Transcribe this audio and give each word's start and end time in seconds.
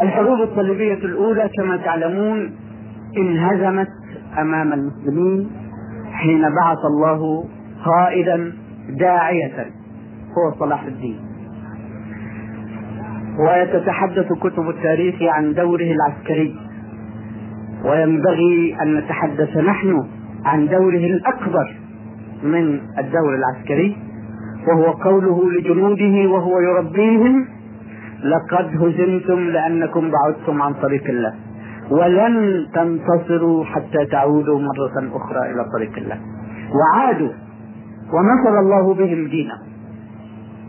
الحروب 0.00 0.40
الصليبية 0.40 0.94
الأولى 0.94 1.50
كما 1.58 1.76
تعلمون 1.76 2.52
انهزمت 3.16 3.88
أمام 4.38 4.72
المسلمين 4.72 5.50
حين 6.12 6.40
بعث 6.42 6.78
الله 6.90 7.44
قائدا 7.84 8.52
داعية 8.98 9.66
هو 10.38 10.58
صلاح 10.60 10.82
الدين. 10.82 11.20
وتتحدث 13.38 14.32
كتب 14.32 14.68
التاريخ 14.68 15.22
عن 15.22 15.54
دوره 15.54 15.92
العسكري. 15.96 16.56
وينبغي 17.84 18.76
أن 18.82 18.94
نتحدث 18.94 19.56
نحن 19.56 20.08
عن 20.44 20.68
دوره 20.68 21.06
الأكبر 21.06 21.76
من 22.42 22.80
الدور 22.98 23.34
العسكري 23.34 23.96
وهو 24.68 24.90
قوله 24.90 25.50
لجنوده 25.52 26.30
وهو 26.32 26.60
يربيهم 26.60 27.46
لقد 28.22 28.66
هزمتم 28.82 29.40
لأنكم 29.40 30.10
بعدتم 30.10 30.62
عن 30.62 30.74
طريق 30.74 31.04
الله. 31.08 31.34
ولن 31.90 32.66
تنتصروا 32.74 33.64
حتى 33.64 34.06
تعودوا 34.10 34.60
مرة 34.60 35.16
أخرى 35.16 35.50
إلى 35.50 35.64
طريق 35.76 35.96
الله. 35.96 36.18
وعادوا 36.74 37.32
ونصر 38.12 38.58
الله 38.60 38.94
بهم 38.94 39.28
دينه 39.28 39.54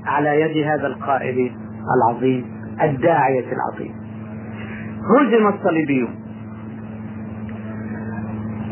على 0.05 0.41
يد 0.41 0.67
هذا 0.67 0.88
القائد 0.88 1.52
العظيم 1.95 2.45
الداعية 2.81 3.45
العظيم. 3.53 3.94
هزم 5.11 5.47
الصليبيون. 5.47 6.16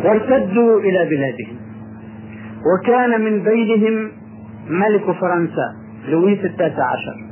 وارتدوا 0.03 0.79
إلى 0.79 1.09
بلادهم. 1.09 1.57
وكان 2.73 3.21
من 3.21 3.43
بينهم 3.43 4.11
ملك 4.69 5.11
فرنسا 5.11 5.75
لويس 6.07 6.45
التاسع 6.45 6.83
عشر. 6.83 7.30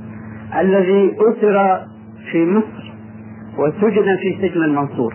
الذي 0.55 1.15
أسر 1.15 1.85
في 2.31 2.45
مصر 2.45 2.93
وسجن 3.57 4.17
في 4.21 4.37
سجن 4.41 4.63
المنصور. 4.63 5.13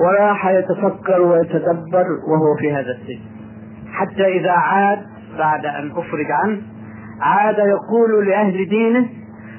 وراح 0.00 0.46
يتفكر 0.46 1.22
ويتدبر 1.22 2.06
وهو 2.28 2.56
في 2.60 2.72
هذا 2.72 2.90
السجن. 2.90 3.32
حتى 3.92 4.26
إذا 4.26 4.50
عاد 4.50 4.98
بعد 5.38 5.66
أن 5.66 5.90
أفرج 5.90 6.26
عنه 6.30 6.60
عاد 7.20 7.58
يقول 7.58 8.26
لأهل 8.28 8.68
دينه 8.68 9.06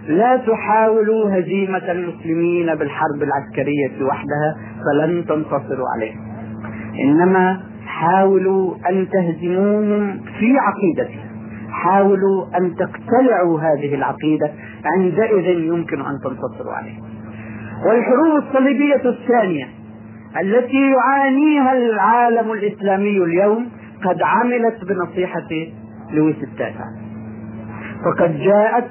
لا 0.08 0.38
تحاولوا 0.38 1.39
هزيمة 1.39 1.91
المسلمين 1.91 2.75
بالحرب 2.75 3.23
العسكرية 3.23 4.06
وحدها 4.06 4.56
فلن 4.85 5.25
تنتصروا 5.25 5.88
عليهم 5.95 6.19
إنما 7.00 7.61
حاولوا 7.85 8.75
أن 8.89 9.08
تهزموهم 9.09 10.19
في 10.39 10.53
عقيدتهم. 10.58 11.33
حاولوا 11.73 12.45
أن 12.57 12.75
تقتلعوا 12.75 13.59
هذه 13.59 13.95
العقيدة 13.95 14.52
عندئذ 14.85 15.47
يمكن 15.59 16.02
أن 16.02 16.19
تنتصروا 16.23 16.73
عليهم 16.73 17.03
والحروب 17.85 18.43
الصليبية 18.43 19.09
الثانية 19.09 19.67
التي 20.41 20.91
يعانيها 20.91 21.73
العالم 21.73 22.51
الإسلامي 22.51 23.17
اليوم 23.23 23.69
قد 24.03 24.21
عملت 24.21 24.85
بنصيحة 24.85 25.49
لويس 26.11 26.44
التاسع. 26.44 26.85
فقد 28.05 28.39
جاءت 28.39 28.89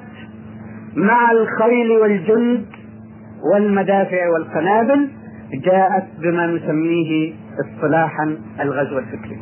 مع 0.95 1.31
الخيل 1.31 1.91
والجند 1.91 2.65
والمدافع 3.53 4.29
والقنابل 4.29 5.09
جاءت 5.53 6.05
بما 6.21 6.47
نسميه 6.47 7.33
اصطلاحا 7.59 8.37
الغزو 8.59 8.97
الفكري. 8.97 9.39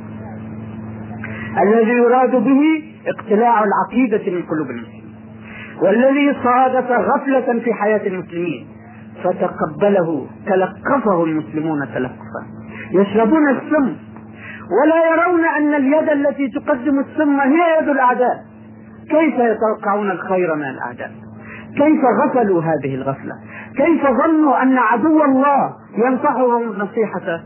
الذي 1.57 1.91
يراد 1.91 2.31
به 2.31 2.83
اقتلاع 3.07 3.63
العقيدة 3.63 4.31
من 4.31 4.43
قلوب 4.43 4.69
المسلمين 4.69 5.15
والذي 5.81 6.35
صادف 6.43 6.91
غفلة 6.91 7.59
في 7.59 7.73
حياة 7.73 8.07
المسلمين 8.07 8.67
فتقبله 9.23 10.27
تلقفه 10.45 11.23
المسلمون 11.23 11.79
تلقفا. 11.93 12.41
يشربون 12.91 13.49
السم 13.49 13.95
ولا 14.81 15.13
يرون 15.13 15.45
أن 15.45 15.73
اليد 15.73 16.09
التي 16.09 16.47
تقدم 16.47 16.99
السم 16.99 17.39
هي 17.39 17.79
يد 17.81 17.89
الأعداء. 17.89 18.35
كيف 19.09 19.33
يتوقعون 19.33 20.11
الخير 20.11 20.55
من 20.55 20.69
الأعداء؟ 20.69 21.11
كيف 21.77 22.01
غفلوا 22.23 22.61
هذه 22.61 22.95
الغفلة؟ 22.95 23.33
كيف 23.77 24.03
ظنوا 24.03 24.63
أن 24.63 24.77
عدو 24.77 25.23
الله 25.23 25.73
ينصحهم 25.97 26.73
نصيحة 26.77 27.41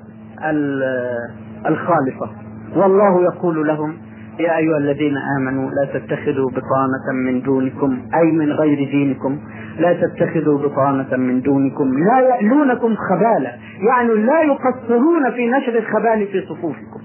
الخالصة؟ 1.66 2.45
والله 2.76 3.24
يقول 3.24 3.68
لهم 3.68 3.98
يا 4.40 4.58
أيها 4.58 4.78
الذين 4.78 5.18
آمنوا 5.38 5.70
لا 5.72 6.00
تتخذوا 6.00 6.50
بطانة 6.50 7.08
من 7.26 7.42
دونكم 7.42 7.98
أي 8.16 8.32
من 8.32 8.52
غير 8.52 8.78
دينكم 8.92 9.40
لا 9.80 9.94
تتخذوا 9.94 10.60
بطانة 10.60 11.18
من 11.18 11.42
دونكم 11.42 11.98
لا 11.98 12.20
يألونكم 12.20 12.96
خبالا 12.96 13.52
يعني 13.90 14.14
لا 14.14 14.42
يقصرون 14.42 15.32
في 15.32 15.48
نشر 15.48 15.78
الخبال 15.78 16.28
في 16.28 16.42
صفوفكم. 16.42 17.02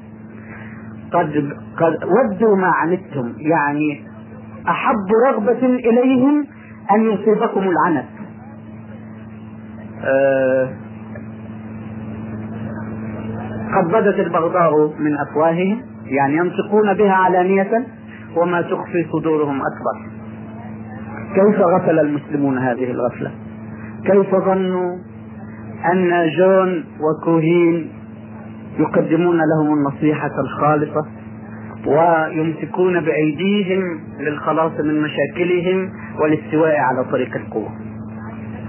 قد 1.12 1.53
قد 1.77 1.94
ودوا 2.04 2.56
ما 2.56 2.66
عنتم 2.66 3.32
يعني 3.38 4.04
أحب 4.69 5.06
رغبة 5.27 5.66
إليهم 5.66 6.47
أن 6.94 7.10
يصيبكم 7.10 7.60
العنت. 7.60 8.09
أه 10.04 10.69
قد 13.76 13.88
بدت 13.88 14.19
البغضاء 14.20 14.94
من 14.98 15.16
أفواههم 15.28 15.82
يعني 16.04 16.36
ينطقون 16.36 16.94
بها 16.94 17.12
علانية 17.12 17.86
وما 18.36 18.62
تخفي 18.62 19.06
صدورهم 19.12 19.60
أكبر. 19.60 20.10
كيف 21.34 21.60
غفل 21.60 21.98
المسلمون 21.98 22.59
هذه 22.59 22.91
الغفلة؟ 22.91 23.30
كيف 24.04 24.34
ظنوا 24.34 24.97
أن 25.92 26.28
جون 26.38 26.84
وكوهين 27.00 27.88
يقدمون 28.78 29.36
لهم 29.36 29.75
النصيحة 29.75 30.30
الخالصة 30.41 31.06
ويمسكون 31.86 33.00
بأيديهم 33.00 34.00
للخلاص 34.20 34.72
من 34.80 35.03
مشاكلهم 35.03 35.91
والاستواء 36.20 36.76
على 36.76 37.04
طريق 37.04 37.36
القوة؟ 37.36 37.70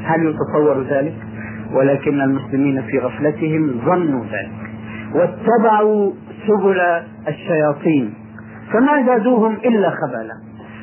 هل 0.04 0.26
يتصور 0.26 0.84
ذلك؟ 0.90 1.14
ولكن 1.74 2.22
المسلمين 2.22 2.82
في 2.82 3.00
غفلتهم 3.00 3.82
ظنوا 3.86 4.26
ذلك. 4.26 4.71
واتبعوا 5.16 6.12
سبل 6.48 6.80
الشياطين 7.28 8.14
فما 8.74 9.06
زادوهم 9.06 9.54
إلا 9.54 9.90
خبالا 9.90 10.34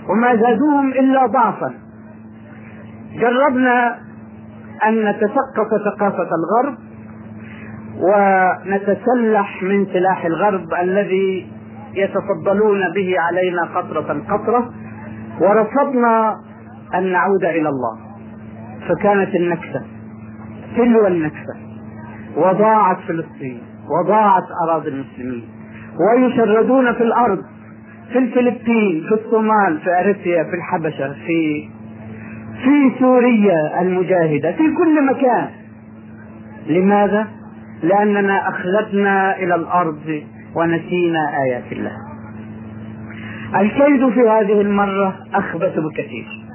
وما 0.09 0.37
زادوهم 0.37 0.89
إلا 0.89 1.27
ضعفا. 1.27 1.75
جربنا 3.21 3.99
أن 4.87 5.05
نتثقف 5.05 5.69
ثقافة 5.85 6.29
الغرب 6.39 6.79
ونتسلح 8.01 9.63
من 9.63 9.87
سلاح 9.87 10.25
الغرب 10.25 10.75
الذي 10.81 11.53
يتفضلون 11.95 12.81
به 12.95 13.15
علينا 13.19 13.63
قطرة 13.75 14.23
قطرة 14.31 14.71
ورفضنا 15.41 16.37
أن 16.95 17.13
نعود 17.13 17.45
إلى 17.45 17.69
الله. 17.69 17.99
فكانت 18.89 19.35
النكسة 19.35 19.83
تلو 20.77 21.07
النكسة 21.07 21.57
وضاعت 22.37 22.99
فلسطين. 23.09 23.63
وضاعت 23.91 24.45
أراضي 24.69 24.89
المسلمين. 24.89 25.45
ويشردون 26.01 26.93
في 26.93 27.03
الأرض 27.03 27.43
في 28.13 28.19
الفلبين 28.19 29.05
في 29.09 29.15
الصومال 29.15 29.79
في 29.85 30.01
أريتريا 30.01 30.45
في 30.45 30.55
الحبشة 30.57 31.13
في 31.13 31.69
في 32.65 32.99
سوريا 32.99 33.83
المجاهدة 33.83 34.53
في 34.53 34.75
كل 34.75 35.07
مكان. 35.07 35.49
لماذا؟ 36.67 37.27
لأننا 37.83 38.49
أخلدنا 38.49 39.37
إلى 39.37 39.55
الأرض 39.55 40.23
ونسينا 40.55 41.43
آيات 41.45 41.73
الله. 41.73 41.93
الكيد 43.61 44.09
في 44.09 44.21
هذه 44.21 44.61
المرة 44.61 45.17
أخبث 45.35 45.79
بكثير. 45.79 46.48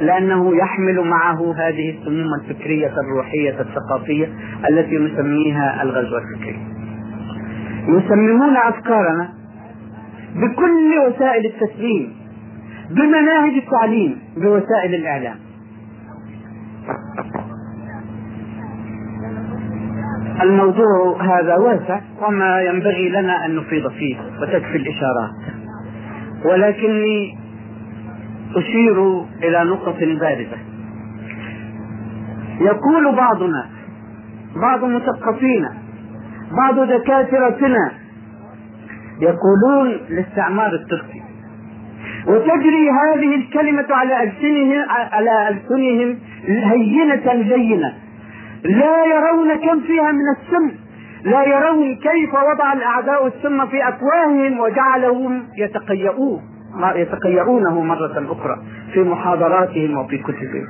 لأنه 0.00 0.56
يحمل 0.56 1.00
معه 1.00 1.54
هذه 1.56 1.90
السموم 1.90 2.34
الفكرية 2.40 2.92
الروحية 3.04 3.60
الثقافية 3.60 4.28
التي 4.70 4.98
نسميها 4.98 5.82
الغزو 5.82 6.16
الفكري 6.16 6.58
يسممون 7.88 8.56
أفكارنا 8.56 9.28
بكل 10.34 10.98
وسائل 11.06 11.46
التسليم 11.46 12.12
بمناهج 12.90 13.52
التعليم 13.52 14.18
بوسائل 14.36 14.94
الإعلام. 14.94 15.36
الموضوع 20.42 21.22
هذا 21.22 21.56
واسع 21.56 22.00
وما 22.22 22.60
ينبغي 22.60 23.08
لنا 23.08 23.46
أن 23.46 23.56
نفيض 23.56 23.90
فيه 23.90 24.16
وتكفي 24.42 24.76
الإشارات. 24.76 25.30
ولكني 26.44 27.38
أشير 28.56 29.22
إلى 29.42 29.64
نقطة 29.64 30.18
بارزة 30.20 30.58
يقول 32.60 33.16
بعضنا 33.16 33.66
بعض 34.62 34.84
مثقفينا 34.84 35.72
بعض 36.56 36.80
دكاترتنا 36.80 37.92
يقولون 39.20 40.00
للاستعمار 40.10 40.72
التركي. 40.74 41.22
وتجري 42.26 42.90
هذه 42.90 43.34
الكلمة 43.34 43.86
على 43.90 44.22
ألسنهم 44.22 44.84
على 44.88 45.48
ألسنهم 45.48 46.18
هينة 46.46 47.32
لينة 47.32 47.92
لا 48.64 49.04
يرون 49.04 49.54
كم 49.54 49.80
فيها 49.80 50.12
من 50.12 50.28
السم. 50.36 50.76
لا 51.24 51.44
يرون 51.44 51.94
كيف 51.94 52.34
وضع 52.34 52.72
الأعداء 52.72 53.26
السم 53.26 53.66
في 53.66 53.88
أفواههم 53.88 54.60
وجعلهم 54.60 55.42
يتقيؤون. 55.58 56.40
يتقيؤونه 56.96 57.80
مرة 57.80 58.32
أخرى 58.32 58.56
في 58.92 59.02
محاضراتهم 59.02 59.98
وفي 59.98 60.18
كتبهم. 60.18 60.66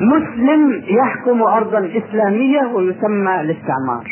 مسلم 0.00 0.82
يحكم 0.88 1.42
أرضا 1.42 1.78
إسلامية 1.78 2.62
ويسمى 2.74 3.40
الاستعمار. 3.40 4.04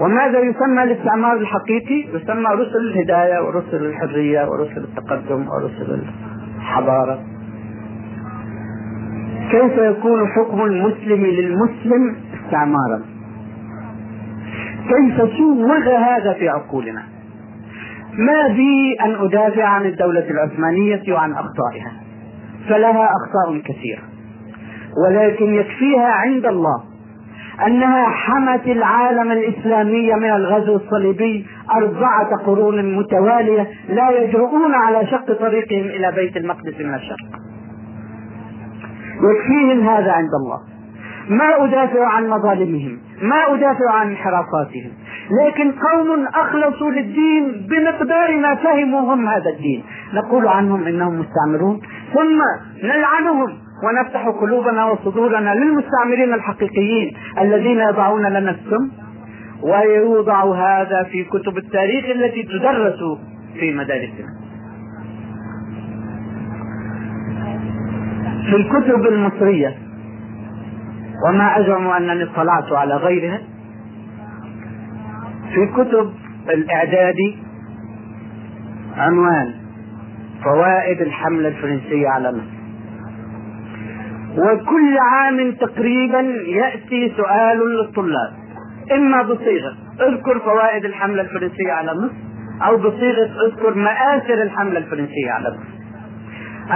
وماذا 0.00 0.38
يسمى 0.38 0.82
الاستعمار 0.82 1.36
الحقيقي؟ 1.36 2.00
يسمى 2.14 2.46
رسل 2.46 2.76
الهداية 2.76 3.44
ورسل 3.44 3.84
الحرية 3.86 4.48
ورسل 4.48 4.84
التقدم 4.84 5.48
ورسل 5.48 6.02
الحضارة. 6.58 7.18
كيف 9.50 9.78
يكون 9.78 10.28
حكم 10.28 10.62
المسلم 10.62 11.26
للمسلم 11.26 12.16
استعمارا؟ 12.34 13.02
كيف 14.88 15.16
سوغ 15.38 15.88
هذا 15.88 16.32
في 16.32 16.48
عقولنا؟ 16.48 17.02
ما 18.18 18.48
بي 18.48 18.96
أن 19.00 19.14
أدافع 19.24 19.64
عن 19.64 19.86
الدولة 19.86 20.30
العثمانية 20.30 21.02
وعن 21.12 21.32
أخطائها. 21.32 21.92
فلها 22.68 23.08
أخطاء 23.08 23.60
كثيرة. 23.64 24.02
ولكن 25.06 25.54
يكفيها 25.54 26.06
عند 26.06 26.46
الله 26.46 26.82
أنها 27.66 28.08
حمت 28.08 28.66
العالم 28.66 29.32
الإسلامي 29.32 30.14
من 30.14 30.30
الغزو 30.30 30.76
الصليبي 30.76 31.46
أربعة 31.74 32.36
قرون 32.46 32.96
متوالية 32.96 33.66
لا 33.88 34.10
يجرؤون 34.10 34.74
على 34.74 35.06
شق 35.06 35.32
طريقهم 35.32 35.86
إلى 35.86 36.12
بيت 36.12 36.36
المقدس 36.36 36.80
من 36.80 36.94
الشرق. 36.94 37.40
يكفيهم 39.22 39.88
هذا 39.88 40.12
عند 40.12 40.30
الله. 40.42 40.60
ما 41.28 41.64
أدافع 41.64 42.06
عن 42.06 42.28
مظالمهم 42.28 42.98
ما 43.22 43.54
أدافع 43.54 43.92
عن 43.92 44.08
انحرافاتهم. 44.08 44.92
لكن 45.30 45.72
قوم 45.72 46.26
أخلصوا 46.34 46.90
للدين 46.90 47.66
بمقدار 47.70 48.36
ما 48.36 48.54
فهموا 48.54 49.14
هم 49.14 49.28
هذا 49.28 49.50
الدين. 49.50 49.84
نقول 50.14 50.46
عنهم 50.46 50.86
إنهم 50.86 51.18
مستعمرون 51.18 51.80
ثم 52.14 52.40
نلعنهم 52.86 53.58
ونفتح 53.84 54.28
قلوبنا 54.40 54.84
وصدورنا 54.84 55.54
للمستعمرين 55.54 56.34
الحقيقيين 56.34 57.16
الذين 57.40 57.80
يضعون 57.80 58.22
لنا 58.26 58.50
السم 58.50 58.90
ويوضع 59.62 60.54
هذا 60.54 61.02
في 61.02 61.24
كتب 61.24 61.58
التاريخ 61.58 62.04
التي 62.04 62.42
تدرس 62.42 62.98
في 63.60 63.72
مدارسنا. 63.74 64.40
في 68.50 68.56
الكتب 68.56 69.06
المصرية 69.06 69.74
وما 71.28 71.60
أزعم 71.60 71.86
أنني 71.86 72.22
اطلعت 72.24 72.72
على 72.72 72.96
غيرها 72.96 73.40
في 75.54 75.66
كتب 75.76 76.12
الإعداد 76.50 77.16
عنوان 78.96 79.54
فوائد 80.44 81.00
الحملة 81.00 81.48
الفرنسية 81.48 82.08
على 82.08 82.32
مصر 82.32 82.60
وكل 84.38 84.98
عام 84.98 85.52
تقريبا 85.52 86.20
يأتي 86.46 87.12
سؤال 87.16 87.58
للطلاب. 87.58 88.32
إما 88.92 89.22
بصيغة 89.22 89.76
اذكر 90.00 90.38
فوائد 90.38 90.84
الحملة 90.84 91.22
الفرنسية 91.22 91.72
على 91.72 91.94
مصر 91.94 92.14
أو 92.66 92.76
بصيغة 92.76 93.30
اذكر 93.46 93.74
مآثر 93.74 94.42
الحملة 94.42 94.78
الفرنسية 94.78 95.30
على 95.30 95.48
مصر 95.48 95.80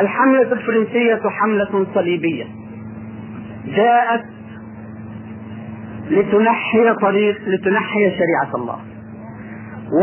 الحملة 0.01 0.53
الفرنسية 0.53 1.21
حملة 1.29 1.87
صليبية. 1.95 2.45
جاءت 3.67 4.25
لتنحي 6.11 6.95
طريق 6.95 7.37
لتنحي 7.47 8.11
شريعة 8.11 8.55
الله. 8.55 8.77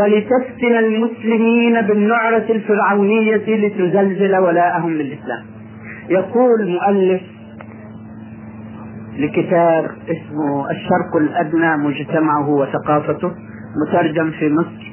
ولتفتن 0.00 0.74
المسلمين 0.78 1.80
بالنعرة 1.80 2.46
الفرعونية 2.50 3.36
لتزلزل 3.36 4.36
ولاءهم 4.36 4.90
للإسلام. 4.90 5.44
يقول 6.08 6.68
مؤلف 6.68 7.22
لكتاب 9.18 9.84
اسمه 9.84 10.70
الشرق 10.70 11.16
الأدنى 11.16 11.76
مجتمعه 11.76 12.48
وثقافته 12.48 13.32
مترجم 13.86 14.30
في 14.30 14.48
مصر. 14.48 14.92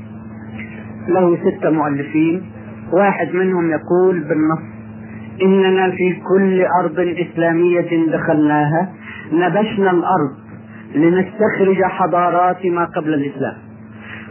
له 1.08 1.38
ستة 1.38 1.70
مؤلفين. 1.70 2.42
واحد 2.94 3.34
منهم 3.34 3.72
يقول 3.72 4.20
بالنص 4.20 4.80
إننا 5.42 5.92
في 5.92 6.22
كل 6.34 6.66
أرض 6.82 7.00
إسلامية 7.00 8.12
دخلناها 8.12 8.94
نبشنا 9.34 9.92
الأرض 9.92 10.49
لنستخرج 10.96 11.84
حضارات 11.84 12.66
ما 12.66 12.86
قبل 12.86 13.14
الإسلام. 13.14 13.58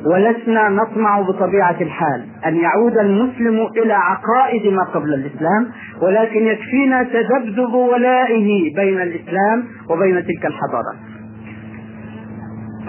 ولسنا 0.07 0.69
نطمع 0.69 1.21
بطبيعة 1.21 1.77
الحال 1.81 2.25
أن 2.47 2.57
يعود 2.57 2.99
المسلم 2.99 3.69
إلى 3.77 3.93
عقائد 3.93 4.73
ما 4.73 4.85
قبل 4.85 5.15
الإسلام 5.15 5.67
ولكن 6.03 6.47
يكفينا 6.47 7.03
تذبذب 7.03 7.75
ولائه 7.75 8.75
بين 8.75 9.01
الإسلام 9.01 9.65
وبين 9.91 10.15
تلك 10.15 10.47
الحضارات. 10.47 10.99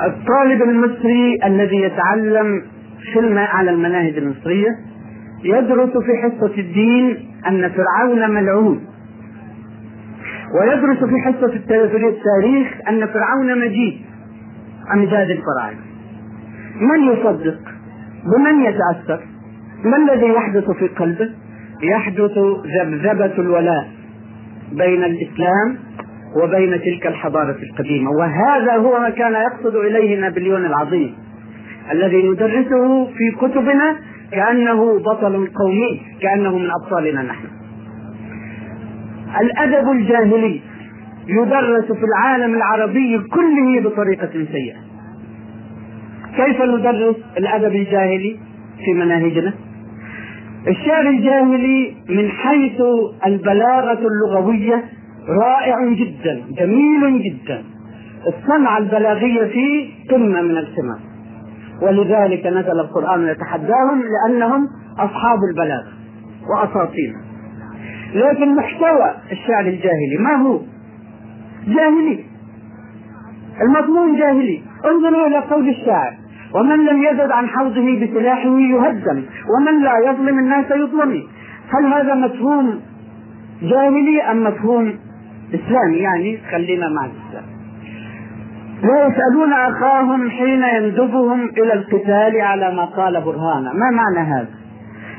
الطالب 0.05 0.61
المصري 0.61 1.37
الذي 1.45 1.81
يتعلم 1.81 2.61
في 3.13 3.39
على 3.39 3.71
المناهج 3.71 4.17
المصرية 4.17 4.69
يدرس 5.43 5.89
في 5.89 6.17
حصة 6.23 6.53
الدين 6.57 7.17
أن 7.47 7.69
فرعون 7.69 8.29
ملعون. 8.31 8.88
ويدرس 10.53 11.03
في 11.03 11.21
حصة 11.25 11.53
التاريخ 12.09 12.67
أن 12.89 13.07
فرعون 13.07 13.59
مجيد 13.59 14.01
أمجاد 14.93 15.29
الفراعنة 15.29 15.79
من 16.81 17.13
يصدق؟ 17.13 17.59
بمن 18.25 18.61
يتأثر؟ 18.61 19.19
ما 19.83 19.97
الذي 19.97 20.27
يحدث 20.27 20.71
في 20.71 20.87
قلبه؟ 20.87 21.29
يحدث 21.83 22.37
ذبذبة 22.79 23.33
الولاء 23.37 23.87
بين 24.71 25.03
الإسلام 25.03 25.77
وبين 26.43 26.81
تلك 26.81 27.07
الحضارة 27.07 27.57
القديمة. 27.63 28.11
وهذا 28.11 28.73
هو 28.73 28.99
ما 28.99 29.09
كان 29.09 29.33
يقصد 29.33 29.75
إليه 29.75 30.21
نابليون 30.21 30.65
العظيم 30.65 31.15
الذي 31.91 32.29
ندرسه 32.29 33.05
في 33.05 33.31
كتبنا 33.41 33.95
كأنه 34.31 34.99
بطل 34.99 35.47
قومي 35.55 36.01
كأنه 36.21 36.57
من 36.57 36.69
أبطالنا 36.83 37.21
نحن. 37.21 37.58
الأدب 39.41 39.91
الجاهلي 39.91 40.61
يدرس 41.27 41.85
في 41.91 42.05
العالم 42.05 42.55
العربي 42.55 43.17
كله 43.17 43.81
بطريقة 43.89 44.31
سيئة. 44.31 44.77
كيف 46.35 46.61
ندرس 46.61 47.15
الأدب 47.37 47.75
الجاهلي 47.75 48.39
في 48.85 48.93
مناهجنا؟ 48.93 49.53
الشعر 50.67 51.09
الجاهلي 51.09 51.95
من 52.09 52.29
حيث 52.29 52.81
البلاغة 53.25 53.99
اللغوية 54.07 54.83
رائع 55.41 55.93
جدا 55.93 56.41
جميل 56.57 57.23
جدا. 57.23 57.63
الصنعة 58.27 58.77
البلاغية 58.77 59.45
فيه 59.45 59.89
قمة 60.11 60.41
من 60.41 60.57
القمم 60.57 60.99
ولذلك 61.81 62.45
نزل 62.47 62.79
القرآن 62.79 63.27
يتحداهم 63.27 64.01
لأنهم 64.01 64.67
أصحاب 64.99 65.39
البلاغة 65.51 65.93
وأساطير. 66.49 67.28
لكن 68.13 68.55
محتوى 68.55 69.13
الشعر 69.31 69.65
الجاهلي 69.65 70.17
ما 70.19 70.35
هو؟ 70.35 70.59
جاهلي. 71.67 72.25
المضمون 73.61 74.19
جاهلي. 74.19 74.61
انظروا 74.85 75.27
إلى 75.27 75.39
قول 75.39 75.69
الشاعر. 75.69 76.13
ومن 76.55 76.85
لم 76.85 77.03
يزد 77.03 77.31
عن 77.31 77.47
حوضه 77.47 78.05
بسلاحه 78.05 78.59
يهزم 78.59 79.23
ومن 79.51 79.83
لا 79.83 79.93
يظلم 80.05 80.39
الناس 80.39 80.65
يظلم. 80.71 81.23
هل 81.73 81.93
هذا 81.93 82.13
مفهوم 82.13 82.81
جاهلي 83.61 84.21
أم 84.21 84.43
مفهوم 84.43 84.93
إسلامي؟ 85.53 85.97
يعني 85.97 86.39
خلينا 86.51 86.89
مع 86.89 87.05
الإسلام. 87.05 87.59
لا 88.83 89.07
يسألون 89.07 89.53
أخاهم 89.53 90.29
حين 90.29 90.63
يندبهم 90.63 91.49
إلى 91.49 91.73
القتال 91.73 92.41
على 92.41 92.75
ما 92.75 92.85
قال 92.85 93.21
برهانا 93.21 93.73
ما 93.73 93.89
معنى 93.91 94.27
هذا؟ 94.29 94.58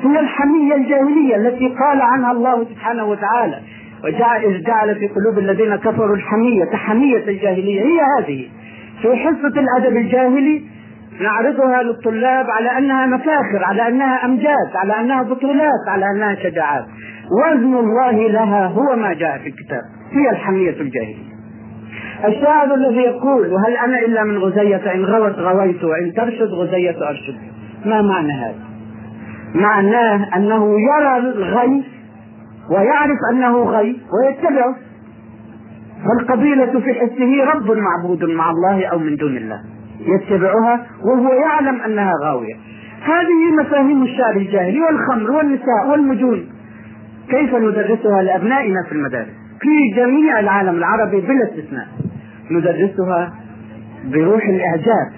هي 0.02 0.20
الحمية 0.20 0.74
الجاهلية 0.74 1.36
التي 1.36 1.68
قال 1.68 2.00
عنها 2.02 2.32
الله 2.32 2.64
سبحانه 2.64 3.04
وتعالى. 3.04 3.58
وجعل 4.04 4.62
جعل 4.62 4.94
في 4.94 5.08
قلوب 5.08 5.38
الذين 5.38 5.76
كفروا 5.76 6.16
الحمية 6.16 6.64
كحمية 6.64 7.28
الجاهلية. 7.28 7.80
هي 7.80 8.00
هذه. 8.18 8.48
في 9.02 9.16
حصة 9.16 9.60
الأدب 9.60 9.96
الجاهلي 9.96 10.62
نعرضها 11.20 11.82
للطلاب 11.82 12.46
على 12.50 12.78
أنها 12.78 13.06
مفاخر 13.06 13.64
على 13.64 13.88
أنها 13.88 14.24
أمجاد 14.24 14.70
على 14.74 15.00
أنها 15.00 15.22
بطولات 15.22 15.88
على 15.88 16.04
أنها 16.16 16.34
شجاعات. 16.34 16.84
وزن 17.46 17.74
الله 17.76 18.28
لها 18.28 18.66
هو 18.66 18.96
ما 18.96 19.14
جاء 19.14 19.38
في 19.38 19.48
الكتاب. 19.48 19.82
هي 20.12 20.30
الحمية 20.30 20.80
الجاهلية. 20.80 21.30
الشاعر 22.24 22.74
الذي 22.74 23.00
يقول 23.00 23.52
وهل 23.52 23.76
أنا 23.84 23.98
إلا 23.98 24.24
من 24.24 24.38
غزية؟ 24.38 24.94
إن 24.94 25.04
غوت 25.04 25.38
غويت 25.38 25.84
وإن 25.84 26.12
ترشد 26.12 26.48
غزية 26.48 27.08
أرشد. 27.08 27.36
ما 27.84 28.02
معنى 28.02 28.32
هذا؟ 28.32 28.69
معناه 29.54 30.28
أنه 30.36 30.74
يرى 30.80 31.16
الغي 31.16 31.84
ويعرف 32.70 33.18
أنه 33.32 33.62
غي 33.62 33.96
ويتبعه. 34.12 34.76
فالقبيلة 36.04 36.80
في 36.80 36.94
حسه 36.94 37.44
رب 37.54 37.70
معبود 37.70 38.24
مع 38.24 38.50
الله 38.50 38.86
أو 38.86 38.98
من 38.98 39.16
دون 39.16 39.36
الله. 39.36 39.60
يتبعها 40.00 40.86
وهو 41.04 41.32
يعلم 41.32 41.80
أنها 41.80 42.12
غاوية. 42.24 42.54
هذه 43.02 43.60
مفاهيم 43.60 44.02
الشعر 44.02 44.36
الجاهلي 44.36 44.80
والخمر 44.80 45.30
والنساء 45.30 45.90
والمجون. 45.90 46.48
كيف 47.30 47.54
ندرسها 47.54 48.22
لأبنائنا 48.22 48.82
في 48.88 48.92
المدارس؟ 48.92 49.28
في 49.60 49.96
جميع 49.96 50.40
العالم 50.40 50.74
العربي 50.74 51.20
بلا 51.20 51.44
استثناء. 51.44 51.86
ندرسها 52.50 53.32
بروح 54.04 54.44
الإعجاب 54.44 55.12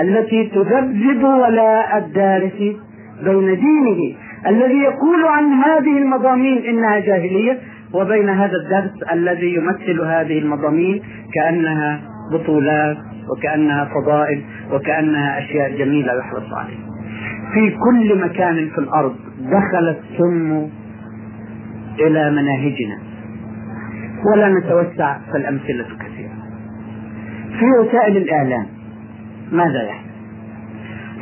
التي 0.00 0.46
تذبذب 0.46 1.24
ولاء 1.24 1.98
الدارس 1.98 2.76
بين 3.24 3.54
دينه 3.54 4.16
الذي 4.46 4.78
يقول 4.78 5.24
عن 5.24 5.52
هذه 5.52 5.98
المضامين 5.98 6.58
إنها 6.58 6.98
جاهلية 6.98 7.58
وبين 7.94 8.28
هذا 8.28 8.52
الدرس 8.64 9.12
الذي 9.12 9.54
يمثل 9.54 10.00
هذه 10.00 10.38
المضامين 10.38 11.02
كأنها 11.34 12.00
بطولات 12.32 12.96
وكأنها 13.30 13.84
فضائل 13.84 14.42
وكأنها 14.72 15.38
أشياء 15.38 15.78
جميلة 15.78 16.12
يحرص 16.18 16.52
عليها. 16.52 16.86
في 17.54 17.70
كل 17.70 18.20
مكان 18.20 18.68
في 18.68 18.78
الأرض 18.78 19.16
دخل 19.40 19.96
السم 19.96 20.68
إلى 22.00 22.30
مناهجنا 22.30 22.98
ولا 24.32 24.48
نتوسع 24.48 25.18
فالامثله 25.32 25.86
كثيره. 26.00 26.36
في 27.58 27.64
وسائل 27.80 28.16
الإعلام 28.16 28.66
ماذا 29.52 29.82
يحدث؟ 29.82 30.06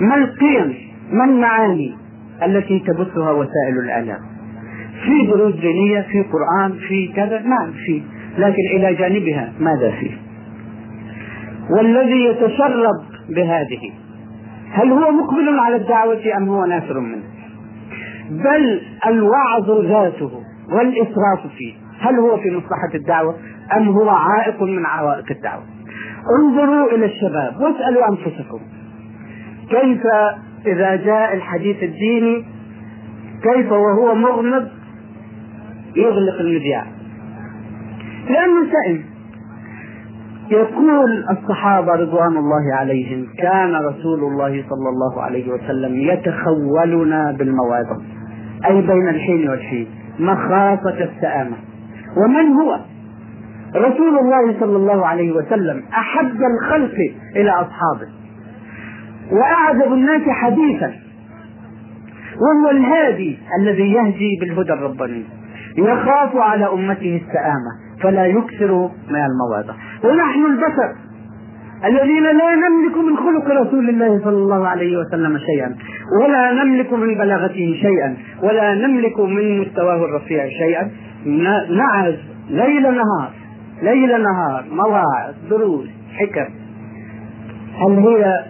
ما 0.00 0.14
القيم 0.14 0.83
ما 1.10 1.24
المعاني 1.24 1.94
التي 2.42 2.78
تبثها 2.78 3.30
وسائل 3.30 3.78
الاعلام 3.84 4.20
في 5.04 5.26
دروس 5.26 5.54
دينية 5.54 6.00
في 6.00 6.22
قرآن 6.22 6.72
في 6.88 7.12
كذا 7.16 7.40
نعم 7.40 7.72
في 7.86 8.02
لكن 8.38 8.62
إلى 8.76 8.94
جانبها 8.94 9.52
ماذا 9.60 9.90
فيه؟ 9.90 10.10
والذي 11.70 12.24
يتشرب 12.24 13.04
بهذه 13.28 13.92
هل 14.70 14.92
هو 14.92 15.10
مقبل 15.10 15.58
على 15.58 15.76
الدعوة 15.76 16.20
أم 16.36 16.48
هو 16.48 16.64
نافر 16.64 17.00
منه؟ 17.00 17.22
بل 18.30 18.80
الوعظ 19.06 19.70
ذاته 19.70 20.30
والإسراف 20.72 21.46
فيه 21.58 21.74
هل 22.00 22.14
هو 22.18 22.36
في 22.36 22.50
مصلحة 22.50 22.94
الدعوة 22.94 23.36
أم 23.76 23.88
هو 23.88 24.08
عائق 24.08 24.62
من 24.62 24.86
عوائق 24.86 25.24
الدعوة؟ 25.30 25.62
انظروا 26.40 26.94
إلى 26.94 27.04
الشباب 27.04 27.60
واسألوا 27.60 28.08
أنفسكم 28.08 28.60
كيف 29.70 30.02
إذا 30.66 30.96
جاء 30.96 31.34
الحديث 31.34 31.82
الديني 31.82 32.44
كيف 33.42 33.72
وهو 33.72 34.14
مغمض 34.14 34.68
يغلق 35.96 36.40
المذياع. 36.40 36.84
لأنه 38.30 38.70
سئم 38.72 39.04
يقول 40.50 41.24
الصحابة 41.30 41.92
رضوان 41.92 42.36
الله 42.36 42.74
عليهم 42.74 43.26
كان 43.38 43.74
رسول 43.74 44.20
الله 44.20 44.50
صلى 44.50 44.88
الله 44.88 45.22
عليه 45.22 45.52
وسلم 45.52 46.00
يتخولنا 46.00 47.32
بالمواعظ 47.38 48.02
أي 48.66 48.80
بين 48.80 49.08
الحين 49.08 49.48
والحين 49.48 49.86
مخافة 50.18 51.04
السآمة. 51.04 51.56
ومن 52.16 52.52
هو؟ 52.52 52.80
رسول 53.76 54.18
الله 54.18 54.60
صلى 54.60 54.76
الله 54.76 55.06
عليه 55.06 55.32
وسلم 55.32 55.82
أحب 55.92 56.36
الخلق 56.42 56.94
إلى 57.36 57.50
أصحابه. 57.50 58.23
وأعجب 59.32 59.92
الناس 59.92 60.22
حديثا 60.28 60.92
وهو 62.34 62.70
الهادي 62.70 63.38
الذي 63.60 63.92
يهدي 63.92 64.38
بالهدى 64.40 64.72
الرباني 64.72 65.24
يخاف 65.78 66.36
على 66.36 66.66
أمته 66.72 67.20
السآمة 67.22 68.00
فلا 68.02 68.26
يكثر 68.26 68.90
من 69.08 69.20
المواضع 69.30 69.74
ونحن 70.04 70.46
البشر 70.46 70.94
الذين 71.84 72.22
لا 72.22 72.54
نملك 72.54 72.96
من 72.96 73.16
خلق 73.16 73.60
رسول 73.62 73.88
الله 73.88 74.20
صلى 74.24 74.36
الله 74.36 74.68
عليه 74.68 74.96
وسلم 74.98 75.38
شيئا 75.38 75.76
ولا 76.20 76.52
نملك 76.64 76.92
من 76.92 77.14
بلاغته 77.14 77.78
شيئا 77.82 78.16
ولا 78.42 78.74
نملك 78.74 79.20
من 79.20 79.60
مستواه 79.60 80.04
الرفيع 80.04 80.48
شيئا. 80.48 80.90
نعز 81.70 82.14
ليل 82.50 82.82
نهار 82.82 83.30
ليل 83.82 84.22
نهار 84.22 84.64
مواعظ 84.72 85.34
دروس 85.50 85.88
حكم. 86.18 86.54
هل 87.74 87.98
هي 87.98 88.44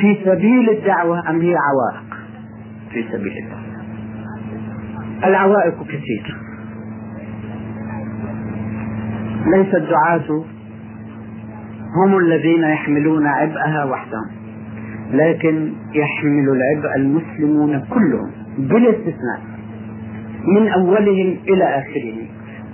في 0.00 0.18
سبيل 0.24 0.70
الدعوة 0.70 1.30
أم 1.30 1.40
هي 1.40 1.54
عوائق؟ 1.56 2.18
في 2.90 3.04
سبيل 3.12 3.32
الدعوة. 3.44 3.62
العوائق 5.24 5.82
كثير. 5.82 6.36
ليس 9.46 9.74
الدعاة 9.74 10.44
هم 11.96 12.18
الذين 12.18 12.62
يحملون 12.62 13.26
عبئها 13.26 13.84
وحدهم 13.84 14.30
لكن 15.12 15.72
يحمل 15.92 16.48
العبء 16.48 16.96
المسلمون 16.96 17.80
كلهم 17.80 18.30
بلا 18.58 18.90
استثناء 18.90 19.40
من 20.56 20.68
أولهم 20.68 21.36
إلى 21.48 21.64
آخرهم. 21.64 22.26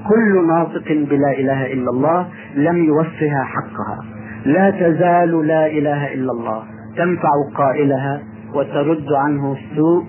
كل 0.08 0.46
ناطق 0.46 0.92
بلا 1.10 1.32
إله 1.32 1.72
إلا 1.72 1.90
الله 1.90 2.28
لم 2.54 2.84
يوفها 2.84 3.44
حقها. 3.44 4.04
لا 4.44 4.70
تزال 4.70 5.46
لا 5.46 5.66
إله 5.66 6.14
إلا 6.14 6.32
الله. 6.32 6.77
تنفع 6.96 7.28
قائلها 7.54 8.22
وترد 8.54 9.12
عنه 9.12 9.52
السوء 9.52 10.04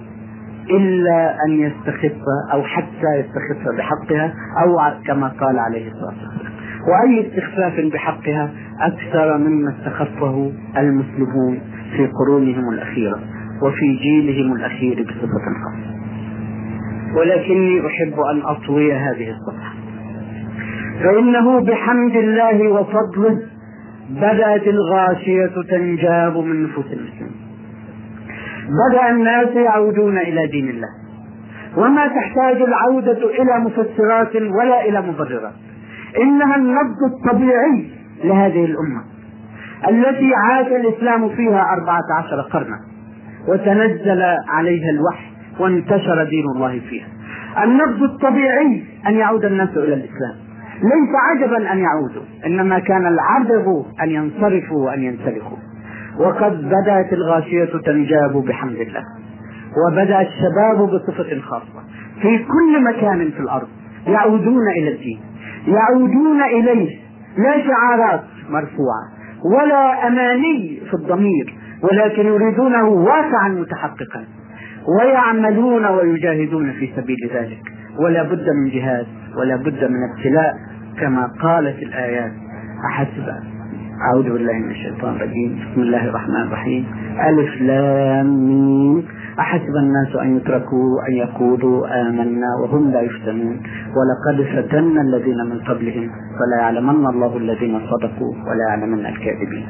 إلا 0.70 1.36
أن 1.48 1.60
يستخف 1.60 2.18
أو 2.54 2.64
حتى 2.64 3.10
يستخف 3.20 3.78
بحقها 3.78 4.34
أو 4.64 4.76
كما 5.08 5.28
قال 5.28 5.60
عليه 5.60 5.92
الصلاة 5.92 6.06
والسلام. 6.08 6.54
وأي 6.88 7.28
استخفاف 7.28 7.94
بحقها 7.94 8.52
أكثر 8.82 9.38
مما 9.38 9.72
استخفه 9.72 10.52
المسلمون 10.78 11.60
في 11.98 12.08
قرونهم 12.08 12.70
الأخيرة 12.70 13.20
وفي 13.62 13.98
جيلهم 14.02 14.56
الأخير 14.56 15.04
بصفة 15.04 15.46
خاصة. 15.64 16.00
ولكني 17.18 17.88
أحب 17.88 18.20
أن 18.20 18.42
أطوي 18.42 18.94
هذه 18.94 19.30
الصفحة. 19.32 19.74
فإنه 21.04 21.60
بحمد 21.60 22.16
الله 22.16 22.68
وفضله 22.68 23.40
بدأت 24.10 24.68
الغاشية 24.68 25.62
تنجاب 25.70 26.38
من 26.38 26.64
نفوس 26.64 26.86
المسلمين 26.86 27.50
بدأ 28.90 29.10
الناس 29.10 29.48
يعودون 29.48 30.18
إلى 30.18 30.48
دين 30.48 30.70
الله. 30.70 30.88
وما 31.78 32.08
تحتاج 32.08 32.62
العودة 32.62 33.42
إلى 33.42 33.60
مفسرات 33.60 34.36
ولا 34.36 34.86
إلى 34.86 35.02
مبررات. 35.02 35.54
إنها 36.22 36.56
النبض 36.56 37.04
الطبيعي 37.14 37.90
لهذه 38.24 38.66
الأمة 38.66 39.04
التي 39.90 40.32
عاش 40.36 40.68
الإسلام 40.68 41.30
فيها 41.30 41.66
أربعة 41.74 42.04
عشر 42.18 42.42
قرنا 42.42 42.80
وتنزل 43.48 44.22
عليها 44.48 44.90
الوحي 44.90 45.30
وانتشر 45.60 46.24
دين 46.24 46.46
الله 46.56 46.82
فيها. 46.90 47.08
النبض 47.64 48.04
الطبيعي 48.04 48.84
أن 49.08 49.16
يعود 49.16 49.46
الناس 49.46 49.70
إلى 49.70 49.94
الإسلام. 49.94 50.49
ليس 50.84 51.10
عجبا 51.30 51.72
أن 51.74 51.78
يعودوا 51.78 52.24
إنما 52.46 52.80
كان 52.80 53.08
العجب 53.08 53.86
أن 54.04 54.10
ينصرفوا 54.10 54.86
وأن 54.86 55.04
ينسلخوا. 55.04 55.58
وقد 56.20 56.62
بدأت 56.62 57.14
الغاشية 57.14 57.70
تنجاب 57.86 58.38
بحمد 58.48 58.76
الله. 58.76 59.04
وبدأ 59.88 60.22
الشباب 60.22 60.90
بصفة 60.90 61.40
خاصة. 61.40 61.84
في 62.22 62.38
كل 62.38 62.84
مكان 62.84 63.32
في 63.32 63.40
الأرض 63.40 63.68
يعودون 64.08 64.68
إلى 64.68 64.90
الدين. 64.90 65.20
يعودون 65.68 66.42
إليه. 66.42 66.98
لا 67.38 67.68
شعارات 67.68 68.24
مرفوعة 68.50 69.04
ولا 69.56 70.08
أماني 70.08 70.82
في 70.90 70.94
الضمير 70.94 71.56
ولكن 71.84 72.26
يريدونه 72.26 72.90
واقعا 72.90 73.50
متحققا. 73.50 74.26
ويعملون 75.00 75.86
ويجاهدون 75.86 76.72
في 76.72 76.92
سبيل 76.96 77.30
ذلك. 77.34 77.62
ولا 78.00 78.24
بد 78.24 78.50
من 78.50 78.70
جهاد 78.70 79.08
ولا 79.38 79.56
بد 79.56 79.84
من 79.84 79.98
ابتلاء 80.12 80.54
كما 80.98 81.32
قالت 81.42 81.84
الآيات. 81.84 82.32
أحسب 82.86 83.26
أعوذ 84.02 84.24
بالله 84.24 84.54
من 84.54 84.72
الشيطان 84.72 85.16
الرجيم. 85.16 85.60
بسم 85.72 85.82
الله 85.82 86.10
الرحمن 86.10 86.42
الرحيم. 86.42 86.86
ألف 87.30 87.62
لام 87.62 89.04
أحسب 89.40 89.76
الناس 89.76 90.16
أن 90.22 90.38
يتركوا 90.38 91.08
أن 91.10 91.14
يقولوا 91.14 92.02
آمنا 92.02 92.48
وهم 92.64 92.92
لا 92.92 93.02
يفتنون. 93.02 93.60
ولقد 93.96 94.42
فتنا 94.42 95.02
الذين 95.02 95.38
من 95.50 95.60
قبلهم. 95.60 96.10
فلا 96.40 96.62
يعلمن 96.62 97.06
الله 97.06 97.38
الذين 97.38 97.80
صدقوا. 97.80 98.34
ولا 98.48 98.64
يعلمن 98.70 99.06
الكاذبين. 99.06 99.66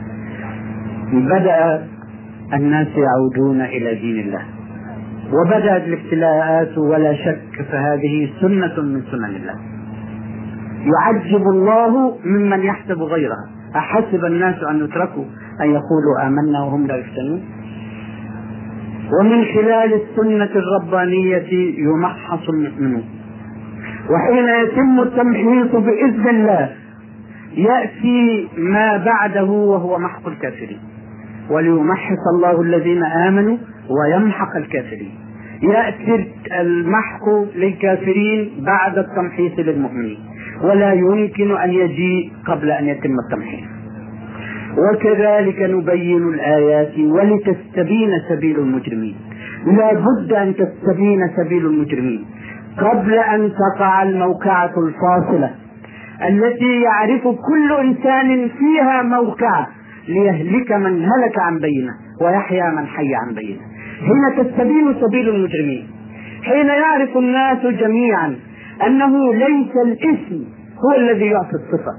بدأ 1.13 1.87
الناس 2.53 2.87
يعودون 2.87 3.61
إلى 3.61 3.95
دين 3.95 4.27
الله. 4.27 4.41
وبدأت 5.33 5.83
الابتلاءات 5.87 6.77
ولا 6.77 7.13
شك 7.13 7.65
فهذه 7.71 8.29
سنة 8.41 8.81
من 8.83 9.01
سنن 9.11 9.25
الله. 9.25 9.78
يعجب 10.85 11.41
الله 11.41 12.17
ممن 12.25 12.59
يحسب 12.59 13.01
غيرها. 13.01 13.49
أحسب 13.75 14.25
الناس 14.25 14.55
أن 14.69 14.85
يتركوا 14.85 15.23
أن 15.61 15.69
يقولوا 15.69 16.27
آمنا 16.27 16.63
وهم 16.63 16.87
لا 16.87 16.95
يفتنون؟ 16.95 17.41
ومن 19.19 19.45
خلال 19.45 20.01
السنة 20.01 20.49
الربانية 20.55 21.77
يمحص 21.79 22.49
المؤمنون 22.49 23.03
وحين 24.09 24.49
يتم 24.63 24.99
التمحيص 24.99 25.75
بإذن 25.75 26.27
الله 26.27 26.69
يأتي 27.53 28.49
ما 28.57 28.97
بعده 28.97 29.43
وهو 29.43 29.99
محق 29.99 30.27
الكافرين. 30.27 30.79
وليمحص 31.49 32.23
الله 32.35 32.61
الذين 32.61 33.03
آمنوا 33.03 33.57
ويمحق 33.89 34.55
الكافرين. 34.55 35.11
يأتي 35.63 36.31
المحق 36.61 37.55
للكافرين 37.55 38.51
بعد 38.65 38.97
التمحيص 38.97 39.59
للمؤمنين. 39.59 40.17
ولا 40.63 40.93
يمكن 40.93 41.57
أن 41.57 41.69
يجيء 41.69 42.31
قبل 42.47 42.71
أن 42.71 42.87
يتم 42.87 43.15
التمحيص. 43.25 43.67
وكذلك 44.77 45.61
نبين 45.61 46.27
الآيات 46.33 46.93
ولتستبين 46.99 48.11
سبيل 48.29 48.59
المجرمين. 48.59 49.15
لا 49.65 49.93
بد 49.93 50.33
أن 50.33 50.53
تستبين 50.55 51.21
سبيل 51.37 51.65
المجرمين. 51.65 52.25
قبل 52.77 53.13
أن 53.13 53.51
تقع 53.51 54.03
الموقعة 54.03 54.73
الفاصلة 54.87 55.51
التي 56.27 56.81
يعرف 56.81 57.21
كل 57.23 57.73
إنسان 57.79 58.49
فيها 58.49 59.01
موقعة 59.03 59.67
ليهلك 60.07 60.71
من 60.71 61.03
هلك 61.03 61.39
عن 61.39 61.59
بينة 61.59 61.91
ويحيى 62.21 62.63
من 62.77 62.85
حي 62.87 63.15
عن 63.15 63.33
بينة. 63.35 63.59
حين 63.99 64.45
تستبين 64.45 64.95
سبيل 65.01 65.29
المجرمين 65.29 65.87
حين 66.43 66.67
يعرف 66.67 67.17
الناس 67.17 67.65
جميعا 67.65 68.35
أنه 68.85 69.33
ليس 69.33 69.71
الاسم 69.85 70.43
هو 70.85 70.97
الذي 70.97 71.25
يعطي 71.25 71.55
الصفة. 71.55 71.93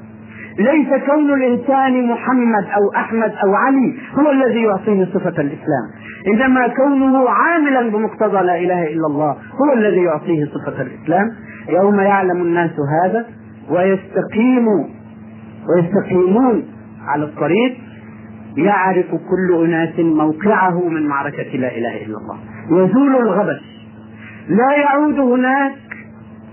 ليس 0.59 1.05
كون 1.07 1.35
الإنسان 1.35 2.07
محمد 2.07 2.65
أو 2.65 2.97
أحمد 2.97 3.33
أو 3.45 3.55
علي 3.55 3.95
هو 4.19 4.31
الذي 4.31 4.63
يعطيه 4.63 5.05
صفة 5.05 5.43
الإسلام. 5.43 5.87
إنما 6.27 6.69
كونه 6.69 7.29
عاملا 7.31 7.91
بمقتضى 7.91 8.47
لا 8.47 8.59
إله 8.59 8.87
إلا 8.87 9.07
الله 9.07 9.31
هو 9.31 9.73
الذي 9.77 10.03
يعطيه 10.03 10.45
صفة 10.45 10.83
الإسلام. 10.83 11.27
يوم 11.69 12.01
يعلم 12.01 12.43
الناس 12.43 12.71
هذا 13.05 13.27
ويستقيم 13.71 14.67
ويستقيمون 15.69 16.65
على 17.07 17.25
الطريق 17.25 17.77
يعرف 18.57 19.07
كل 19.07 19.65
أناس 19.65 19.99
موقعه 19.99 20.89
من 20.89 21.07
معركة 21.07 21.57
لا 21.59 21.79
إله 21.79 22.07
إلا 22.07 22.19
الله. 22.19 22.39
يزول 22.71 23.17
الغبش. 23.17 23.63
لا 24.49 24.73
يعود 24.77 25.19
هناك 25.19 25.73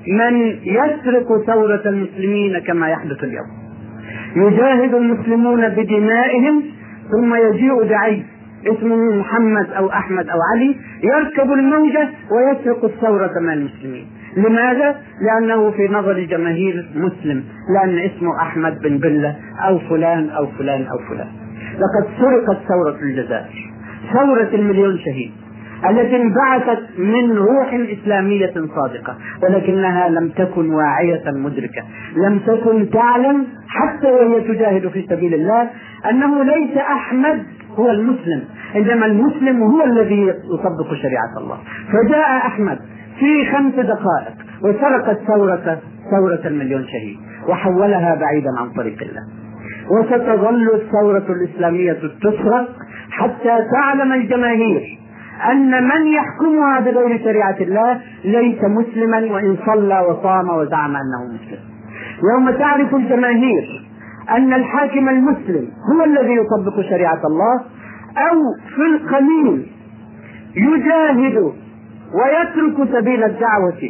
من 0.08 0.34
يسرق 0.64 1.46
ثورة 1.46 1.82
المسلمين 1.86 2.60
كما 2.60 2.90
يحدث 2.90 3.24
اليوم. 3.24 3.48
يجاهد 4.36 4.94
المسلمون 4.94 5.70
بدمائهم 5.70 6.64
ثم 7.12 7.36
يجيء 7.36 7.84
دعي 7.84 8.24
اسمه 8.68 9.20
محمد 9.20 9.70
أو 9.72 9.90
أحمد 9.90 10.30
أو 10.30 10.40
علي 10.54 10.76
يركب 11.04 11.52
الموجة 11.54 12.10
ويسرق 12.32 12.86
الثورة 12.86 13.40
من 13.40 13.54
المسلمين. 13.54 14.08
لماذا؟ 14.38 14.96
لأنه 15.22 15.72
في 15.72 15.88
نظر 15.88 16.12
الجماهير 16.12 16.90
مسلم 16.96 17.44
لأن 17.74 18.00
اسمه 18.00 18.42
أحمد 18.42 18.80
بن 18.80 18.98
بلة 18.98 19.36
أو 19.68 19.80
فلان 19.80 20.30
أو 20.30 20.48
فلان 20.48 20.82
أو 20.82 20.98
فلان. 21.10 21.28
لقد 21.74 22.10
سرقت 22.20 22.58
ثورة 22.68 22.98
الجزائر. 23.02 23.72
ثورة 24.14 24.50
المليون 24.54 24.98
شهيد. 24.98 25.32
التي 25.90 26.16
انبعثت 26.16 26.84
من 26.98 27.32
روح 27.38 27.74
إسلامية 27.74 28.54
صادقة 28.76 29.18
ولكنها 29.44 30.10
لم 30.10 30.30
تكن 30.30 30.70
واعية 30.70 31.24
مدركة 31.26 31.84
لم 32.28 32.40
تكن 32.40 32.90
تعلم 32.90 33.48
حتى 33.68 34.12
وهي 34.12 34.42
تجاهد 34.42 34.88
في 34.88 35.06
سبيل 35.10 35.34
الله 35.34 35.70
أنه 36.10 36.44
ليس 36.44 36.78
أحمد 36.78 37.44
هو 37.76 37.92
المسلم 37.92 38.44
إنما 38.76 39.06
المسلم 39.06 39.64
هو 39.64 39.84
الذي 39.84 40.28
يطبق 40.28 40.94
شريعة 40.94 41.38
الله. 41.38 41.58
فجاء 41.92 42.38
أحمد 42.38 42.80
في 43.20 43.52
خمس 43.52 43.74
دقائق 43.74 44.34
وسرق 44.62 45.10
الثورة 45.10 45.80
ثورة 46.12 46.48
المليون 46.48 46.84
شهيد 46.84 47.18
وحولها 47.50 48.16
بعيدا 48.16 48.50
عن 48.60 48.70
طريق 48.70 48.98
الله. 49.02 49.22
وستظل 49.92 50.70
الثورة 50.74 51.26
الإسلامية 51.30 51.94
تسرق 52.22 52.70
حتى 53.12 53.58
تعلم 53.74 54.14
الجماهير 54.14 55.00
أن 55.52 55.84
من 55.84 56.08
يحكمها 56.08 56.80
بغير 56.80 57.20
شريعة 57.24 57.58
الله 57.62 58.02
ليس 58.26 58.60
مسلما 58.64 59.18
وإن 59.34 59.58
صلى 59.66 60.00
وصام 60.00 60.50
وزعم 60.50 60.96
أنه 60.96 61.26
مسلم. 61.34 61.60
يوم 62.34 62.52
تعرف 62.52 62.96
الجماهير 62.96 63.88
أن 64.30 64.54
الحاكم 64.54 65.10
المسلم 65.10 65.68
هو 65.94 66.04
الذي 66.04 66.36
يطبق 66.36 66.82
شريعة 66.90 67.22
الله 67.26 67.56
أو 68.18 68.38
في 68.76 68.82
القليل 68.96 69.68
يجاهد 70.56 71.54
ويترك 72.14 72.90
سبيل 72.94 73.24
الدعوة 73.24 73.82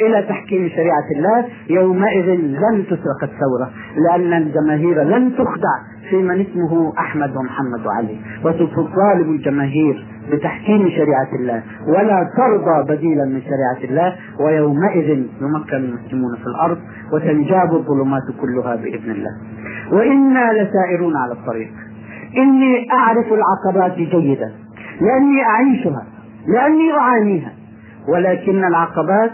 إلى 0.00 0.22
تحكيم 0.28 0.68
شريعة 0.68 1.06
الله 1.16 1.44
يومئذ 1.70 2.26
لن 2.40 2.84
تسرق 2.86 3.22
الثورة 3.22 3.70
لأن 3.96 4.32
الجماهير 4.32 5.02
لن 5.02 5.32
تخدع 5.36 5.74
في 6.10 6.16
من 6.16 6.40
اسمه 6.40 6.92
أحمد 6.98 7.36
ومحمد 7.36 7.86
وعلي 7.86 8.16
وتطالب 8.44 9.28
الجماهير 9.28 10.06
بتحكيم 10.32 10.88
شريعة 10.90 11.28
الله 11.40 11.62
ولا 11.88 12.30
ترضى 12.36 12.94
بديلا 12.94 13.24
من 13.24 13.40
شريعة 13.42 13.90
الله 13.90 14.16
ويومئذ 14.40 15.08
يمكن 15.40 15.76
المسلمون 15.76 16.36
في 16.36 16.46
الأرض 16.46 16.78
وتنجاب 17.12 17.74
الظلمات 17.74 18.22
كلها 18.40 18.76
بإذن 18.76 19.10
الله. 19.10 19.30
وإنا 19.92 20.52
لسائرون 20.52 21.16
على 21.16 21.32
الطريق. 21.32 21.70
إني 22.36 22.86
أعرف 22.92 23.26
العقبات 23.32 23.98
جيدا 23.98 24.52
لأني 25.00 25.42
أعيشها 25.44 26.06
لأني 26.48 26.92
أعانيها 26.92 27.52
ولكن 28.08 28.64
العقبات 28.64 29.30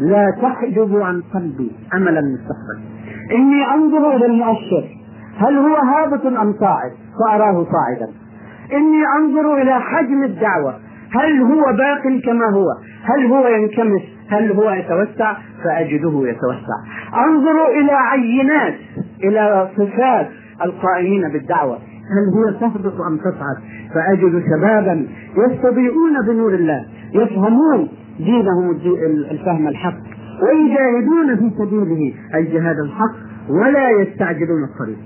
لا 0.00 0.30
تحجب 0.42 0.96
عن 0.96 1.22
قلبي 1.34 1.72
امل 1.94 2.18
المستقبل 2.18 2.80
إني 3.32 3.74
أنظر 3.74 4.16
إلى 4.16 4.26
المؤشر. 4.26 4.84
هل 5.38 5.56
هو 5.56 5.76
هابط 5.76 6.26
أم 6.26 6.54
صاعد؟ 6.60 6.90
فأراه 7.20 7.66
صاعدا. 7.72 8.12
إني 8.72 9.02
أنظر 9.18 9.62
إلى 9.62 9.80
حجم 9.80 10.22
الدعوة. 10.24 10.74
هل 11.12 11.42
هو 11.42 11.62
باق 11.72 12.02
كما 12.24 12.50
هو؟ 12.50 12.66
هل 13.02 13.26
هو 13.26 13.46
ينكمش؟ 13.46 14.02
هل 14.30 14.52
هو 14.52 14.70
يتوسع؟ 14.70 15.36
فأجده 15.64 16.22
يتوسع. 16.28 16.78
أنظر 17.14 17.66
إلى 17.66 17.92
عينات 17.92 18.74
إلى 19.24 19.68
صفات 19.76 20.28
القائمين 20.64 21.28
بالدعوة. 21.32 21.78
هل 22.16 22.34
هو 22.34 22.60
تهبط 22.60 23.00
أم 23.00 23.16
تصعد؟ 23.16 23.56
فأجد 23.94 24.42
شبابا 24.50 25.06
يستضيئون 25.36 26.26
بنور 26.26 26.54
الله 26.54 26.86
يفهمون 27.14 27.88
دينهم 28.18 28.70
الفهم 29.30 29.68
الحق. 29.68 29.98
ويجاهدون 30.42 31.36
في 31.36 31.50
سبيله 31.58 32.14
الجهاد 32.34 32.76
الحق 32.78 33.14
ولا 33.50 33.90
يستعجلون 33.90 34.64
الطريق. 34.64 34.98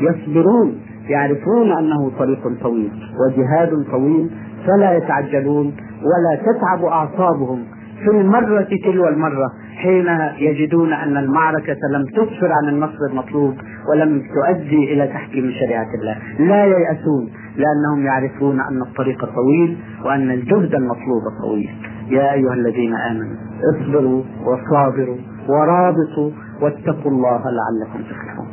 يصبرون 0.00 0.80
يعرفون 1.08 1.72
أنه 1.72 2.10
طريق 2.18 2.48
طويل 2.62 2.92
وجهاد 3.20 3.84
طويل 3.90 4.30
فلا 4.66 4.96
يتعجلون 4.96 5.72
ولا 6.02 6.42
تتعب 6.52 6.84
أعصابهم. 6.84 7.64
في 8.04 8.10
المرة 8.10 8.68
تلو 8.84 9.08
المرة 9.08 9.50
حين 9.76 10.06
يجدون 10.38 10.92
أن 10.92 11.16
المعركة 11.16 11.76
لم 11.94 12.04
تسفر 12.06 12.52
عن 12.52 12.68
النصر 12.68 12.98
المطلوب 13.10 13.54
ولم 13.90 14.22
تؤدي 14.34 14.92
إلى 14.92 15.06
تحكيم 15.06 15.50
شريعة 15.50 15.86
الله. 16.00 16.16
لا 16.38 16.64
ييأسون 16.64 17.30
لأنهم 17.56 18.06
يعرفون 18.06 18.60
أن 18.60 18.82
الطريق 18.82 19.24
طويل 19.24 19.78
وأن 20.04 20.30
الجهد 20.30 20.74
المطلوب 20.74 21.22
طويل. 21.42 21.70
يا 22.08 22.32
أيها 22.32 22.54
الذين 22.54 22.94
آمنوا 22.94 23.36
اصبروا 23.74 24.22
وصابروا 24.44 25.16
ورابطوا 25.48 26.30
واتقوا 26.62 27.10
الله 27.10 27.42
لعلكم 27.58 28.02
تفلحون. 28.02 28.48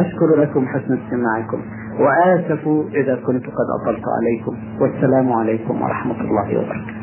أشكر 0.00 0.40
لكم 0.40 0.66
حسن 0.66 0.98
استماعكم 0.98 1.60
وآسف 2.00 2.68
إذا 2.94 3.14
كنت 3.26 3.46
قد 3.46 3.66
أطلت 3.82 4.04
عليكم. 4.18 4.56
والسلام 4.80 5.32
عليكم 5.32 5.82
ورحمة 5.82 6.20
الله 6.20 6.58
وبركاته. 6.58 6.99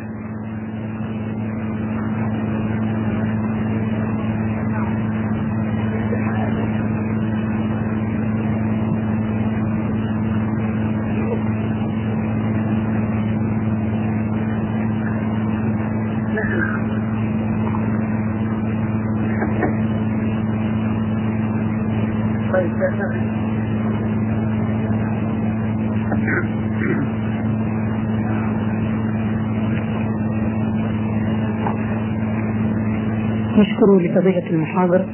نشكر 33.57 33.97
لفضيلة 33.97 34.49
المحاضر 34.49 35.05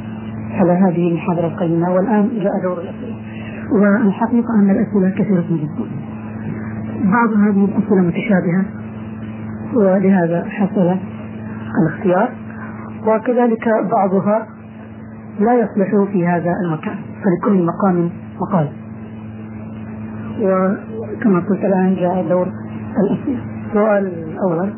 على 0.52 0.72
هذه 0.72 1.08
المحاضرة 1.08 1.48
القيمة. 1.48 1.94
والآن 1.94 2.30
جاء 2.40 2.52
دور 2.64 2.78
الأسئلة. 2.82 3.16
والحقيقة 3.72 4.54
أن 4.60 4.70
الأسئلة 4.70 5.10
كثيرة 5.10 5.46
جدا. 5.50 5.90
بعض 7.04 7.30
هذه 7.30 7.66
الأسئلة 7.66 8.02
متشابهة 8.02 8.66
ولهذا 9.76 10.46
حصل 10.50 10.96
الاختيار. 11.82 12.30
وكذلك 13.08 13.70
بعضها 13.92 14.48
لا 15.40 15.54
يصلح 15.54 16.12
في 16.12 16.28
هذا 16.28 16.54
المكان 16.66 16.96
فلكل 17.24 17.66
مقام 17.66 18.10
مقال. 18.42 18.68
وكما 20.42 21.40
قلت 21.40 21.66
الآن 21.66 21.96
جاء 21.96 22.30
دور 22.30 22.48
الأسئلة. 23.04 23.40
السؤال 23.68 24.08
الأول 24.08 24.74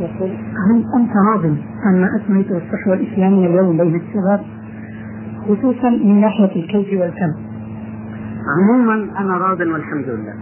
يقول 0.00 0.30
هل 0.30 0.84
أنت 0.96 1.10
راض 1.32 1.44
عما 1.86 2.08
أسميته 2.16 2.56
الصحوة 2.56 2.94
الإسلامية 2.94 3.46
اليوم 3.46 3.76
بين 3.76 3.94
الشباب 3.96 4.40
خصوصا 5.48 5.90
من 5.90 6.20
ناحية 6.20 6.62
الكيف 6.62 7.00
والكم 7.00 7.32
عموما 8.56 8.94
أنا 9.18 9.36
راض 9.38 9.60
والحمد 9.60 10.08
لله. 10.08 10.34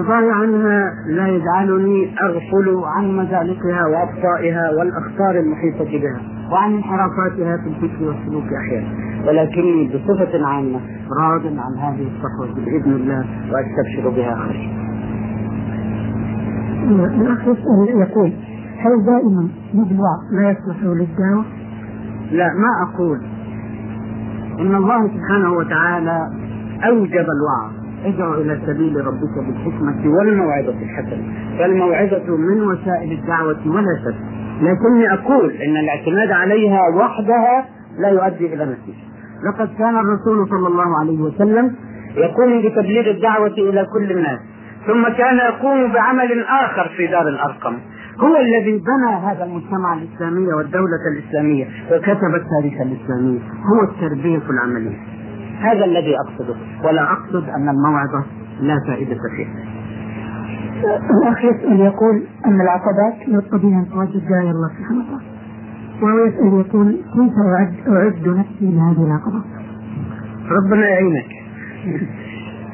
رضاي 0.00 0.30
عنها 0.30 0.92
لا 1.06 1.26
يجعلني 1.28 2.08
أغفل 2.22 2.82
عن 2.84 3.16
مزالقها 3.16 3.86
وأبطائها 3.86 4.70
والأخطار 4.78 5.40
المحيطة 5.40 5.84
بها 5.84 6.20
وعن 6.52 6.72
انحرافاتها 6.72 7.56
في 7.56 7.68
الفكر 7.68 8.04
والسلوك 8.04 8.44
أحيانا. 8.52 8.88
ولكني 9.28 9.88
بصفة 9.88 10.46
عامة 10.46 10.80
راض 11.20 11.46
عن 11.46 11.78
هذه 11.78 12.08
الصحوة 12.16 12.64
بإذن 12.64 12.92
الله 12.92 13.24
وأستبشر 13.52 14.08
بها. 14.10 14.36
خير 14.36 14.70
الأخ 16.90 17.40
يسأل 17.42 18.00
يقول 18.00 18.32
هل 18.80 19.04
دائما 19.06 19.48
الوعظ 19.74 20.20
لا 20.32 20.50
يصلح 20.50 20.76
للدعوة؟ 20.82 21.44
لا 22.30 22.46
ما 22.46 22.88
أقول. 22.88 23.20
إن 24.60 24.74
الله 24.74 25.08
سبحانه 25.08 25.52
وتعالى 25.52 26.30
أوجب 26.86 27.26
الوعظ. 27.36 27.72
ادعو 28.04 28.34
إلى 28.34 28.60
سبيل 28.66 29.06
ربك 29.06 29.34
بالحكمة 29.46 30.16
والموعظة 30.18 30.82
الحسنة. 30.82 31.22
فالموعظة 31.58 32.36
من 32.36 32.62
وسائل 32.62 33.12
الدعوة 33.12 33.58
ولا 33.66 33.96
شك. 34.04 34.14
لكني 34.60 35.12
أقول 35.12 35.50
إن 35.50 35.76
الاعتماد 35.76 36.30
عليها 36.30 36.80
وحدها 36.96 37.64
لا 37.98 38.08
يؤدي 38.08 38.54
إلى 38.54 38.64
نتيجة. 38.64 39.10
لقد 39.48 39.68
كان 39.78 39.96
الرسول 39.98 40.48
صلى 40.48 40.68
الله 40.68 40.98
عليه 41.00 41.18
وسلم 41.20 41.74
يقوم 42.16 42.62
بتبليغ 42.62 43.10
الدعوة 43.10 43.54
إلى 43.58 43.86
كل 43.92 44.10
الناس 44.12 44.38
ثم 44.86 45.08
كان 45.08 45.36
يقوم 45.36 45.92
بعمل 45.92 46.44
آخر 46.44 46.90
في 46.96 47.06
دار 47.06 47.28
الأرقم. 47.28 47.74
هو 48.18 48.36
الذي 48.36 48.78
بنى 48.78 49.14
هذا 49.26 49.44
المجتمع 49.44 49.94
الإسلامي 49.94 50.52
والدولة 50.52 51.00
الإسلامية 51.12 51.66
وكتب 51.92 52.34
التاريخ 52.34 52.80
الإسلامي 52.80 53.40
هو 53.64 53.82
التربية 53.82 54.50
العملية. 54.50 54.98
هذا 55.60 55.84
الذي 55.84 56.14
أقصده. 56.18 56.54
ولا 56.84 57.12
أقصد 57.12 57.48
أن 57.48 57.68
الموعظة 57.68 58.24
لا 58.60 58.76
فائدة 58.86 59.16
فيها 59.36 59.80
الأخ 61.22 61.44
يسأل 61.44 61.80
يقول 61.80 62.22
أن 62.46 62.60
العقبات 62.60 63.28
يقتضي 63.28 63.68
أن 63.68 63.86
توجد 63.92 64.28
داعي 64.28 64.50
الله 64.50 64.68
سبحانه 64.68 65.00
وتعالى. 65.00 65.30
وهو 66.02 66.26
يسأل 66.26 66.66
يقول 66.66 66.92
كيف 66.92 67.32
أعد 67.56 67.74
أعد 67.88 68.28
نفسي 68.38 68.72
لهذه 68.72 69.06
العقبات؟ 69.06 69.44
ربنا 70.50 70.88
يعينك. 70.88 71.26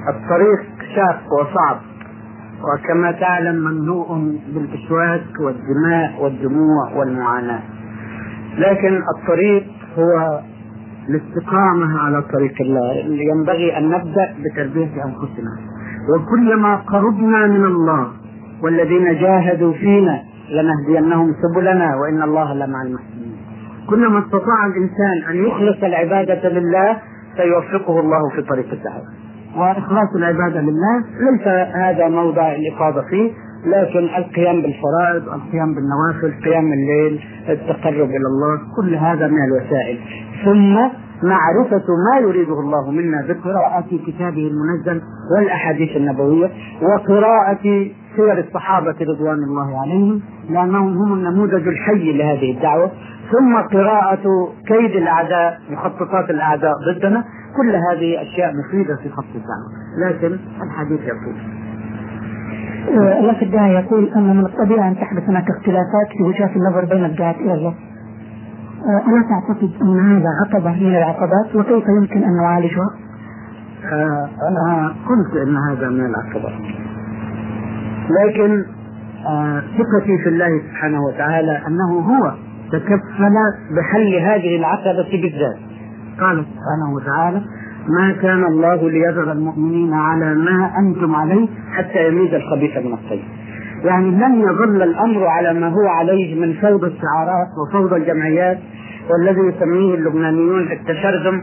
الطريق 0.09 0.61
شاق 0.95 1.23
وصعب. 1.33 1.77
وكما 2.65 3.13
تعلم 3.13 3.57
مملوء 3.57 4.39
بالاشواك 4.55 5.41
والدماء 5.41 6.23
والدموع 6.23 6.93
والمعاناة. 6.97 7.63
لكن 8.59 9.01
الطريق 9.17 9.65
هو 9.99 10.41
الاستقامة 11.09 11.99
على 11.99 12.23
طريق 12.23 12.55
الله 12.61 12.93
ينبغي 13.35 13.79
أن 13.79 13.91
نبدأ 13.91 14.35
بتربية 14.45 15.05
أنفسنا. 15.05 15.53
وكلما 16.15 16.77
قربنا 16.77 17.47
من 17.47 17.65
الله 17.65 18.13
والذين 18.63 19.19
جاهدوا 19.21 19.73
فينا 19.73 20.23
لنهدينهم 20.51 21.33
سبلنا 21.43 21.97
وإن 21.97 22.23
الله 22.23 22.55
لمع 22.55 22.83
المحسنين. 22.83 23.37
كلما 23.91 24.19
استطاع 24.19 24.67
الإنسان 24.67 25.31
أن 25.31 25.47
يخلص 25.47 25.83
العبادة 25.83 26.49
لله 26.49 26.97
سيوفقه 27.37 28.01
الله 28.01 28.31
في 28.37 28.43
طريق 28.43 28.73
الدعوة. 28.73 29.26
وإخلاص 29.57 30.09
العبادة 30.17 30.61
لله 30.61 31.05
ليس 31.31 31.49
هذا 31.75 32.09
موضع 32.09 32.55
الإفاضة 32.55 33.03
فيه 33.11 33.31
لكن 33.67 33.99
القيام 33.99 34.63
بالفرائض، 34.63 35.23
القيام 35.29 35.75
بالنوافل، 35.75 36.45
قيام 36.45 36.73
الليل، 36.73 37.21
التقرب 37.49 38.11
إلى 38.11 38.27
الله، 38.27 38.59
كل 38.77 38.95
هذا 38.95 39.27
من 39.27 39.45
الوسائل، 39.45 39.99
ثم 40.45 40.77
معرفة 41.23 41.85
ما 42.13 42.19
يريده 42.21 42.61
الله 42.61 42.91
منا 42.91 43.27
بقراءة 43.29 43.87
كتابه 44.07 44.51
المنزل 44.51 45.03
والأحاديث 45.37 45.97
النبوية 45.97 46.51
وقراءة 46.83 47.91
سير 48.17 48.39
الصحابة 48.39 48.95
رضوان 49.01 49.39
الله 49.49 49.81
عليهم 49.81 50.21
لأنهم 50.51 50.97
هم 50.97 51.13
النموذج 51.13 51.69
الحي 51.69 52.13
لهذه 52.13 52.53
الدعوة. 52.53 52.91
ثم 53.33 53.57
قراءة 53.57 54.53
كيد 54.67 54.91
الأعداء 54.91 55.59
مخططات 55.71 56.31
الأعداء 56.31 56.73
ضدنا. 56.89 57.25
كل 57.57 57.77
هذه 57.77 58.23
أشياء 58.23 58.53
مفيدة 58.57 58.97
في 58.97 59.09
خط 59.09 59.25
الدعوة 59.35 59.69
لكن 59.99 60.39
الحديث 60.63 61.01
يقول. 61.01 61.37
الأخ 63.19 63.43
الداعي 63.43 63.75
يقول 63.75 64.13
أن 64.17 64.37
من 64.37 64.47
الطبيعي 64.47 64.89
أن 64.89 64.97
تحدث 64.97 65.29
هناك 65.29 65.51
اختلافات 65.51 66.09
في 66.19 66.23
وجهات 66.23 66.51
النظر 66.57 66.85
بين 66.85 67.05
الدعاة 67.05 67.35
إلى 67.35 67.55
الله. 67.55 67.75
ألا 69.09 69.23
تعتقد 69.31 69.71
أن 69.83 70.01
هذا 70.01 70.29
عقبة 70.45 70.71
من 70.71 70.97
العقبات؟ 70.97 71.57
وكيف 71.57 71.85
يمكن 71.89 72.25
أن 72.25 72.37
نعالجها؟ 72.37 72.91
آه 73.93 74.29
أنا 74.49 74.95
قلت 75.09 75.37
أن 75.49 75.57
هذا 75.57 75.89
من 75.89 76.07
العقبات 76.07 76.61
لكن 78.11 78.65
آه 79.27 79.61
ثقتي 79.61 80.19
في 80.23 80.29
الله 80.29 80.61
سبحانه 80.71 81.05
وتعالى 81.05 81.61
أنه 81.67 82.01
هو 82.01 82.35
تكفل 82.73 83.35
بحل 83.77 84.15
هذه 84.15 84.57
العقبة 84.57 85.11
بالذات. 85.23 85.66
قال 86.21 86.45
سبحانه 86.45 86.95
وتعالى 86.95 87.43
ما 87.99 88.13
كان 88.23 88.45
الله 88.45 88.91
ليذر 88.91 89.33
المؤمنين 89.33 89.95
على 89.95 90.35
ما 90.35 90.71
أنتم 90.79 91.15
عليه 91.15 91.49
حتى 91.73 92.09
يميز 92.09 92.35
الخبيث 92.35 92.77
من 92.77 92.93
الطيب. 92.93 93.23
يعني 93.85 94.11
لن 94.11 94.41
يظل 94.41 94.83
الأمر 94.83 95.27
على 95.27 95.61
ما 95.61 95.69
هو 95.69 95.87
عليه 95.87 96.41
من 96.41 96.53
فوضى 96.53 96.87
الشعارات 96.87 97.49
وفوضى 97.59 97.97
الجمعيات 97.97 98.59
والذي 99.11 99.41
يسميه 99.41 99.95
اللبنانيون 99.95 100.73
التشرذم. 100.73 101.43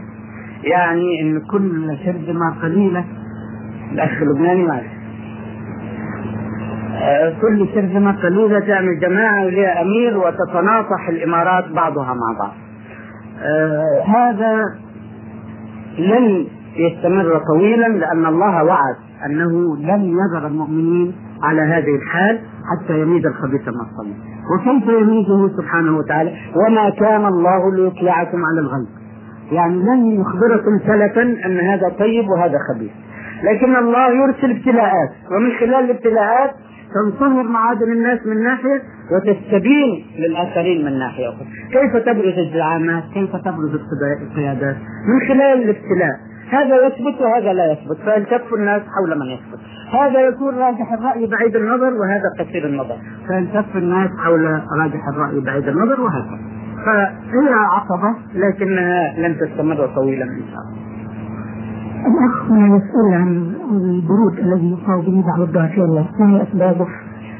يعني 0.64 1.20
إن 1.22 1.40
كل 1.40 1.96
شرذمة 2.04 2.62
قليلة. 2.62 3.04
الأخ 3.92 4.22
اللبناني 4.22 4.66
معلش 4.66 4.94
كل 7.40 7.68
شرذمة 7.74 8.22
قليلة 8.22 8.60
تعمل 8.60 9.00
جماعة 9.00 9.44
ولها 9.44 9.82
أمير 9.82 10.18
وتتناطح 10.18 11.08
الإمارات 11.08 11.72
بعضها 11.72 12.14
مع 12.14 12.38
بعض. 12.38 12.63
آه 13.42 14.02
هذا 14.06 14.62
لن 15.98 16.46
يستمر 16.76 17.40
طويلا 17.54 17.88
لأن 17.88 18.26
الله 18.26 18.64
وعد 18.64 18.96
أنه 19.26 19.76
لن 19.76 20.02
يذر 20.02 20.46
المؤمنين 20.46 21.14
على 21.42 21.60
هذه 21.62 21.96
الحال 21.96 22.40
حتى 22.70 23.00
يميز 23.00 23.26
الخبيث 23.26 23.60
من 23.60 23.80
الطيب 23.80 24.16
وكيف 24.54 24.88
يميزه 24.88 25.56
سبحانه 25.56 25.98
وتعالى؟ 25.98 26.32
وما 26.56 26.90
كان 26.90 27.26
الله 27.26 27.74
ليطلعكم 27.76 28.38
على 28.44 28.60
الغيب. 28.60 28.86
يعني 29.52 29.76
لن 29.76 30.20
يخبركم 30.20 30.78
سلفا 30.86 31.22
أن 31.22 31.58
هذا 31.60 31.88
طيب 31.98 32.28
وهذا 32.28 32.58
خبيث. 32.68 32.90
لكن 33.42 33.76
الله 33.76 34.10
يرسل 34.10 34.50
ابتلاءات 34.50 35.10
ومن 35.30 35.50
خلال 35.60 35.84
الابتلاءات 35.84 36.50
تنصهر 36.94 37.42
معادن 37.42 37.92
الناس 37.92 38.26
من 38.26 38.42
ناحية 38.42 38.82
وتستبين 39.12 40.06
للآخرين 40.18 40.84
من 40.84 40.98
ناحية 40.98 41.28
أخرى، 41.28 41.46
كيف 41.72 41.96
تبرز 41.96 42.38
الزعامات؟ 42.38 43.02
كيف 43.14 43.36
تبرز 43.36 43.80
القيادات؟ 44.22 44.76
من 45.08 45.28
خلال 45.28 45.62
الابتلاء، 45.62 46.16
هذا 46.50 46.86
يثبت 46.86 47.20
وهذا 47.20 47.52
لا 47.52 47.72
يثبت، 47.72 47.96
فيلتف 48.04 48.54
الناس 48.54 48.82
حول 48.82 49.18
من 49.18 49.26
يثبت، 49.26 49.60
هذا 49.90 50.20
يكون 50.20 50.54
راجح 50.54 50.92
الرأي 50.92 51.26
بعيد 51.26 51.56
النظر 51.56 51.92
وهذا 51.94 52.28
قصير 52.38 52.66
النظر، 52.66 52.96
فيلتف 53.28 53.76
الناس 53.76 54.10
حول 54.24 54.44
راجح 54.78 55.08
الرأي 55.08 55.40
بعيد 55.40 55.68
النظر 55.68 56.00
وهكذا. 56.00 56.38
فهي 56.86 57.54
عقبة 57.54 58.14
لكنها 58.34 59.14
لن 59.18 59.38
تستمر 59.38 59.86
طويلا 59.86 60.24
إن 60.24 60.42
شاء 60.52 60.60
الله. 60.60 60.83
الأخ 62.06 62.44
يسأل 62.50 63.14
عن 63.14 63.54
البرود 63.72 64.38
الذي 64.38 64.70
يصاب 64.70 65.04
به 65.04 65.24
بعض 65.26 65.40
الدعاة، 65.78 66.08
ما 66.18 66.30
هي 66.30 66.42
أسبابه؟ 66.42 66.86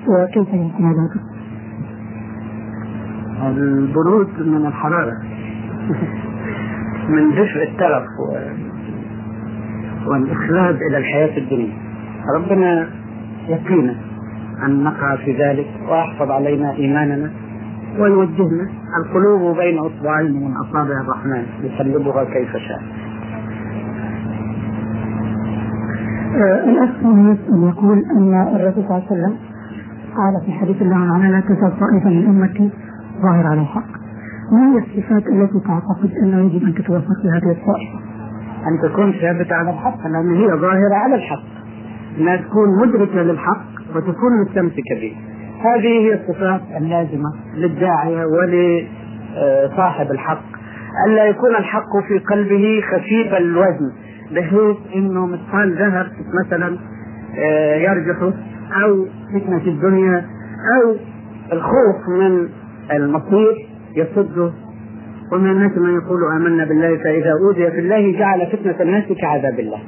وكيف 0.08 0.48
يمكن 0.54 0.84
علاجه؟ 0.84 1.20
البرود 3.58 4.28
من 4.40 4.66
الحرارة. 4.66 5.12
من 7.08 7.30
دفء 7.30 7.62
الترف 7.62 8.04
و... 8.20 8.36
والإخلاد 10.10 10.76
إلى 10.90 10.98
الحياة 10.98 11.38
الدنيا. 11.38 11.72
ربنا 12.36 12.88
يقينا 13.48 13.94
أن 14.66 14.84
نقع 14.84 15.16
في 15.16 15.32
ذلك 15.42 15.66
ويحفظ 15.90 16.30
علينا 16.30 16.72
إيماننا 16.72 17.30
ويوجهنا. 17.98 18.68
القلوب 19.04 19.56
بين 19.56 19.78
أصبعين 19.78 20.32
من 20.32 20.54
أصابع 20.56 21.00
الرحمن. 21.00 21.44
يقلبها 21.62 22.24
كيف 22.24 22.56
شاء. 22.56 22.82
الأخ 26.42 26.90
هنا 27.02 27.32
يسأل 27.32 27.68
يقول 27.68 27.98
أن 28.16 28.56
الرسول 28.56 28.84
صلى 28.84 28.96
الله 28.96 29.06
عليه 29.10 29.12
وسلم 29.12 29.36
قال 30.16 30.46
في 30.46 30.52
حديث 30.52 30.82
الله 30.82 30.96
عنه 30.96 31.30
لا 31.30 31.40
تزال 31.40 31.80
طائفة 31.80 32.10
من 32.10 32.26
أمتي 32.26 32.70
ظاهر 33.22 33.46
على 33.46 33.60
الحق. 33.60 33.90
ما 34.52 34.72
هي 34.72 34.78
الصفات 34.78 35.26
التي 35.26 35.60
تعتقد 35.66 36.10
أنه 36.22 36.40
يجب 36.40 36.66
أن 36.66 36.74
تتوفر 36.74 37.14
في 37.22 37.28
هذه 37.28 37.52
الطائفة؟ 37.52 37.98
أن 38.66 38.90
تكون 38.90 39.12
ثابتة 39.12 39.54
على 39.54 39.70
الحق 39.70 40.06
لأن 40.06 40.34
هي 40.34 40.46
ظاهرة 40.46 40.94
على 40.94 41.14
الحق. 41.14 41.44
أنها 42.18 42.36
تكون 42.36 42.68
مدركة 42.82 43.22
للحق 43.22 43.64
وتكون 43.96 44.42
مستمسكة 44.42 44.94
به. 45.00 45.16
هذه 45.60 45.88
هي 46.06 46.14
الصفات 46.14 46.60
اللازمة 46.76 47.32
للداعية 47.56 48.24
ولصاحب 48.26 50.10
الحق. 50.10 50.44
ألا 51.08 51.24
يكون 51.24 51.50
الحق 51.50 51.98
في 52.08 52.18
قلبه 52.18 52.80
خفيف 52.92 53.34
الوزن. 53.34 53.92
بحيث 54.34 54.76
أنه 54.94 55.26
مثقال 55.26 55.74
ذهب 55.78 56.06
مثلا 56.44 56.78
آه، 57.38 57.74
يرجحه 57.74 58.32
أو 58.84 59.06
فتنة 59.34 59.66
الدنيا 59.66 60.24
أو 60.76 60.96
الخوف 61.52 62.08
من 62.08 62.48
المصير 62.90 63.68
يصده. 63.96 64.52
ومن 65.32 65.50
الناس 65.50 65.78
من 65.78 65.94
يقول 65.94 66.20
آمنا 66.36 66.64
بالله 66.64 66.96
فإذا 66.96 67.30
أوذي 67.32 67.70
في 67.70 67.78
الله 67.78 68.18
جعل 68.18 68.46
فتنة 68.46 68.76
الناس 68.80 69.04
كعذاب 69.20 69.60
الله. 69.60 69.78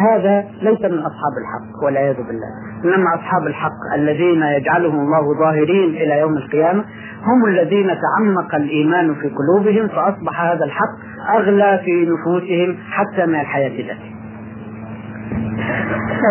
هذا 0.00 0.44
ليس 0.62 0.80
من 0.80 0.98
أصحاب 0.98 1.32
الحق 1.42 1.84
والعياذ 1.84 2.16
بالله. 2.16 2.48
إنما 2.84 3.14
أصحاب 3.14 3.46
الحق 3.46 3.94
الذين 3.94 4.42
يجعلهم 4.42 5.00
الله 5.00 5.38
ظاهرين 5.38 5.90
إلى 5.90 6.20
يوم 6.20 6.36
القيامة 6.36 6.84
هم 7.24 7.44
الذين 7.46 7.86
تعمق 7.86 8.54
الإيمان 8.54 9.14
في 9.14 9.28
قلوبهم 9.28 9.88
فأصبح 9.88 10.42
هذا 10.42 10.64
الحق 10.64 10.96
أغلى 11.34 11.80
في 11.84 12.06
نفوسهم 12.10 12.76
حتى 12.90 13.26
من 13.26 13.40
الحياة 13.40 13.86
ذاتها. 13.86 14.18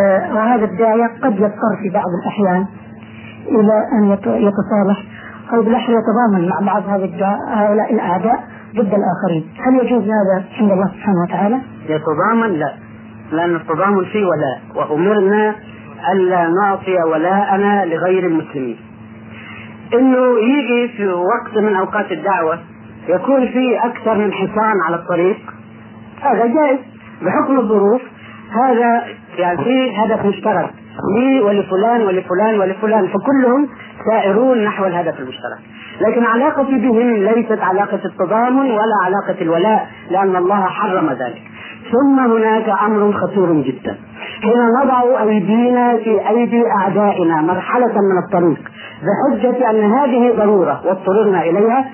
آه، 0.01 0.35
وهذا 0.35 0.65
الداعية 0.65 1.07
قد 1.23 1.33
يضطر 1.33 1.73
في 1.83 1.89
بعض 1.89 2.05
الأحيان 2.23 2.65
إلى 3.47 3.73
أن 3.93 4.17
يتصالح. 4.25 5.03
أو 5.53 5.61
بالأحرى 5.61 5.95
يتضامن 5.95 6.49
مع 6.49 6.59
بعض 6.59 6.83
هؤلاء 7.47 7.93
الأعداء 7.93 8.39
ضد 8.75 8.93
الآخرين. 8.93 9.49
هل 9.65 9.75
يجوز 9.75 10.03
هذا 10.03 10.45
عند 10.59 10.71
الله 10.71 10.87
سبحانه 10.87 11.21
وتعالى؟ 11.27 11.57
يتضامن 11.89 12.53
لا. 12.59 12.86
لأن 13.31 13.55
التضامن 13.55 14.05
فيه 14.05 14.25
ولاء 14.25 14.61
وأمرنا 14.75 15.55
ألا 16.13 16.47
نعطي 16.61 17.03
ولاءنا 17.11 17.85
لغير 17.85 18.25
المسلمين. 18.25 18.77
إنه 19.93 20.39
يجي 20.39 20.87
في 20.97 21.07
وقت 21.07 21.57
من 21.57 21.75
أوقات 21.75 22.11
الدعوة 22.11 22.59
يكون 23.07 23.47
في 23.47 23.77
أكثر 23.83 24.17
من 24.17 24.33
حصان 24.33 24.81
على 24.87 24.95
الطريق. 24.95 25.37
هذا 26.21 26.45
جائز 26.45 26.79
بحكم 27.21 27.59
الظروف. 27.59 28.01
هذا 28.51 29.03
يعني 29.37 29.63
في 29.63 29.97
هدف 29.97 30.25
مشترك. 30.25 30.69
لي 31.17 31.41
ولفلان 31.41 32.01
ولفلان 32.01 32.59
ولفلان. 32.59 33.07
فكلهم 33.07 33.69
سائرون 34.11 34.63
نحو 34.63 34.85
الهدف 34.85 35.19
المشترك. 35.19 35.59
لكن 36.01 36.23
علاقتي 36.23 36.77
بهم 36.77 37.13
ليست 37.13 37.59
علاقة 37.61 37.99
التضامن 38.05 38.71
ولا 38.71 38.95
علاقة 39.05 39.41
الولاء 39.41 39.87
لأن 40.11 40.35
الله 40.35 40.65
حرم 40.65 41.09
ذلك. 41.09 41.41
ثم 41.91 42.19
هناك 42.19 42.69
أمر 42.85 43.11
خطير 43.11 43.53
جدا. 43.53 43.97
حين 44.41 44.59
نضع 44.81 45.23
أيدينا 45.23 45.97
في 45.97 46.29
أيدي 46.29 46.63
أعدائنا 46.79 47.41
مرحلة 47.41 47.93
من 48.01 48.17
الطريق 48.25 48.61
بحجة 49.07 49.69
أن 49.69 49.91
هذه 49.91 50.33
ضرورة 50.37 50.81
واضطررنا 50.85 51.41
إليها 51.41 51.85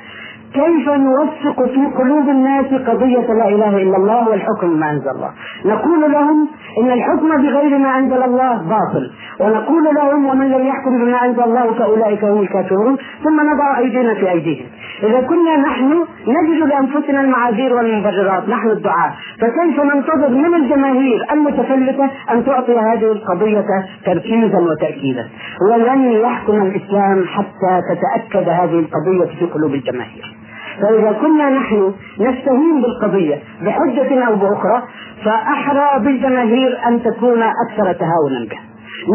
كيف 0.53 0.89
نوثق 0.89 1.65
في 1.65 1.85
قلوب 1.97 2.29
الناس 2.29 2.65
قضية 2.65 3.33
لا 3.33 3.47
إله 3.47 3.77
إلا 3.77 3.97
الله 3.97 4.29
والحكم 4.29 4.79
ما 4.79 4.91
أنزل 4.91 5.09
الله؟ 5.09 5.31
نقول 5.65 6.11
لهم 6.11 6.47
إن 6.81 6.91
الحكم 6.91 7.41
بغير 7.41 7.77
ما 7.77 7.97
أنزل 7.97 8.23
الله 8.23 8.53
باطل 8.53 9.11
ونقول 9.39 9.83
لهم 9.95 10.25
ومن 10.25 10.49
لم 10.49 10.67
يحكم 10.67 11.05
بما 11.05 11.25
أنزل 11.25 11.43
الله 11.43 11.73
فأولئك 11.73 12.23
هم 12.23 12.41
الكافرون 12.41 12.97
ثم 13.23 13.41
نضع 13.53 13.77
أيدينا 13.77 14.13
في 14.13 14.31
أيديهم. 14.31 14.65
إذا 15.03 15.21
كنا 15.21 15.57
نحن 15.57 16.05
نجد 16.27 16.67
لأنفسنا 16.67 17.21
المعاذير 17.21 17.73
والمبررات 17.73 18.49
نحن 18.49 18.69
الدعاة. 18.69 19.13
فكيف 19.43 19.79
ننتظر 19.79 20.29
من 20.29 20.55
الجماهير 20.55 21.25
المتفلتة 21.31 22.09
أن 22.31 22.45
تعطي 22.45 22.79
هذه 22.79 23.11
القضية 23.11 23.65
تركيزا 24.05 24.59
وتأكيدا؟ 24.59 25.27
ولن 25.71 26.11
يحكم 26.11 26.61
الإسلام 26.61 27.25
حتى 27.25 27.81
تتأكد 27.89 28.49
هذه 28.49 28.79
القضية 28.79 29.35
في 29.39 29.45
قلوب 29.45 29.73
الجماهير. 29.73 30.35
فإذا 30.81 31.11
كنا 31.11 31.49
نحن 31.49 31.93
نستهين 32.19 32.81
بالقضية 32.81 33.39
بحجة 33.61 34.23
أو 34.27 34.35
بأخرى 34.35 34.83
فأحرى 35.25 36.03
بالجماهير 36.03 36.79
أن 36.87 37.03
تكون 37.03 37.41
أكثر 37.41 37.93
تهاونا 37.93 38.47
بها. 38.49 38.61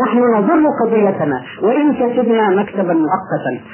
نحن 0.07 0.19
نضر 0.19 0.69
قضيتنا 0.85 1.43
وإن 1.63 1.95
كسبنا 1.95 2.49
مكتبا 2.49 2.95
مؤقتا. 2.95 3.65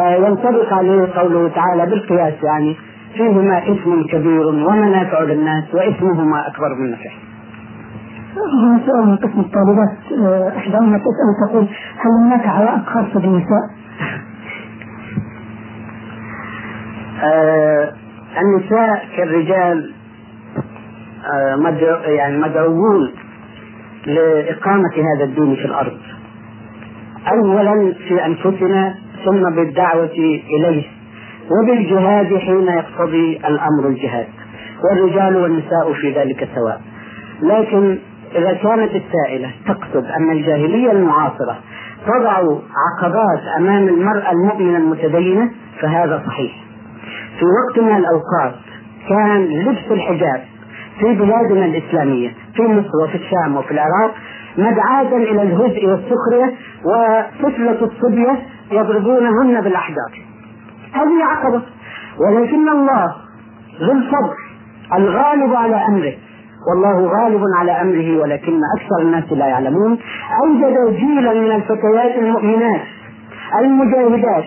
آه 0.00 0.16
ينطبق 0.16 0.72
عليه 0.72 1.08
قوله 1.16 1.48
تعالى 1.48 1.86
بالقياس 1.86 2.34
يعني 2.42 2.76
فيهما 3.16 3.62
اسم 3.62 4.02
كبير 4.12 4.46
ومنافع 4.46 5.20
للناس 5.22 5.74
واسمهما 5.74 6.46
أكبر 6.48 6.74
من 6.74 6.90
نفعه. 6.90 7.12
هنا 8.62 8.80
سؤال 8.86 9.06
من 9.06 9.16
قسم 9.16 9.40
الطالبات. 9.40 9.96
آه، 10.24 10.56
إحداهن 10.56 11.00
تسأل 11.00 11.48
تقول 11.48 11.64
هل 11.98 12.10
هناك 12.26 12.46
عوائق 12.46 12.84
خاصة 12.84 13.20
بالنساء؟ 13.20 13.64
آه 17.22 17.92
النساء 18.42 19.04
كالرجال 19.16 19.92
آه 21.34 21.56
مدعو 21.56 22.00
يعني 22.00 22.38
مدعوون 22.38 23.12
لإقامة 24.06 24.92
هذا 25.16 25.24
الدين 25.24 25.54
في 25.56 25.64
الأرض. 25.64 25.98
أولا 27.32 27.94
في 28.08 28.26
أنفسنا 28.26 28.94
ثم 29.24 29.50
بالدعوة 29.56 30.10
إليه. 30.58 30.95
وبالجهاد 31.50 32.36
حين 32.36 32.66
يقتضي 32.68 33.36
الأمر 33.36 33.88
الجهاد 33.88 34.26
والرجال 34.84 35.36
والنساء 35.36 35.92
في 35.92 36.12
ذلك 36.12 36.48
سواء. 36.54 36.80
لكن 37.42 37.98
إذا 38.34 38.52
كانت 38.52 38.90
السائلة 38.94 39.50
تقصد 39.66 40.04
أن 40.04 40.30
الجاهلية 40.30 40.92
المعاصرة 40.92 41.58
تضع 42.06 42.32
عقبات 42.86 43.40
أمام 43.58 43.88
المرأة 43.88 44.32
المؤمنة 44.32 44.76
المتدينة 44.78 45.50
فهذا 45.80 46.22
صحيح. 46.26 46.52
في 47.38 47.44
وقت 47.44 47.78
من 47.78 47.96
الأوقات 47.96 48.54
كان 49.08 49.44
لبس 49.44 49.90
الحجاب 49.90 50.42
في 50.98 51.14
بلادنا 51.14 51.64
الإسلامية 51.64 52.28
في 52.54 52.62
مصر 52.62 53.04
وفي 53.04 53.14
الشام 53.14 53.56
وفي 53.56 53.70
العراق 53.70 54.14
مدعاة 54.58 55.16
إلى 55.16 55.42
الهزء 55.42 55.86
والسخرية 55.86 56.54
وطفلة 56.84 57.78
الصبية 57.82 58.38
يضربونهن 58.72 59.60
بالأحجار 59.60 60.25
هذه 61.00 61.24
عقبة. 61.24 61.62
ولكن 62.20 62.68
الله 62.68 63.14
ذو 63.80 63.92
الفضل 63.92 64.34
الغالب 64.94 65.54
على 65.54 65.76
أمره. 65.76 66.14
والله 66.68 66.96
غالب 67.16 67.42
على 67.58 67.72
أمره 67.72 68.22
ولكن 68.22 68.60
أكثر 68.76 69.02
الناس 69.02 69.32
لا 69.32 69.46
يعلمون. 69.46 69.98
أوجد 70.44 70.96
جيلا 70.96 71.32
من 71.34 71.50
الفتيات 71.50 72.18
المؤمنات 72.18 72.80
المجاهدات. 73.60 74.44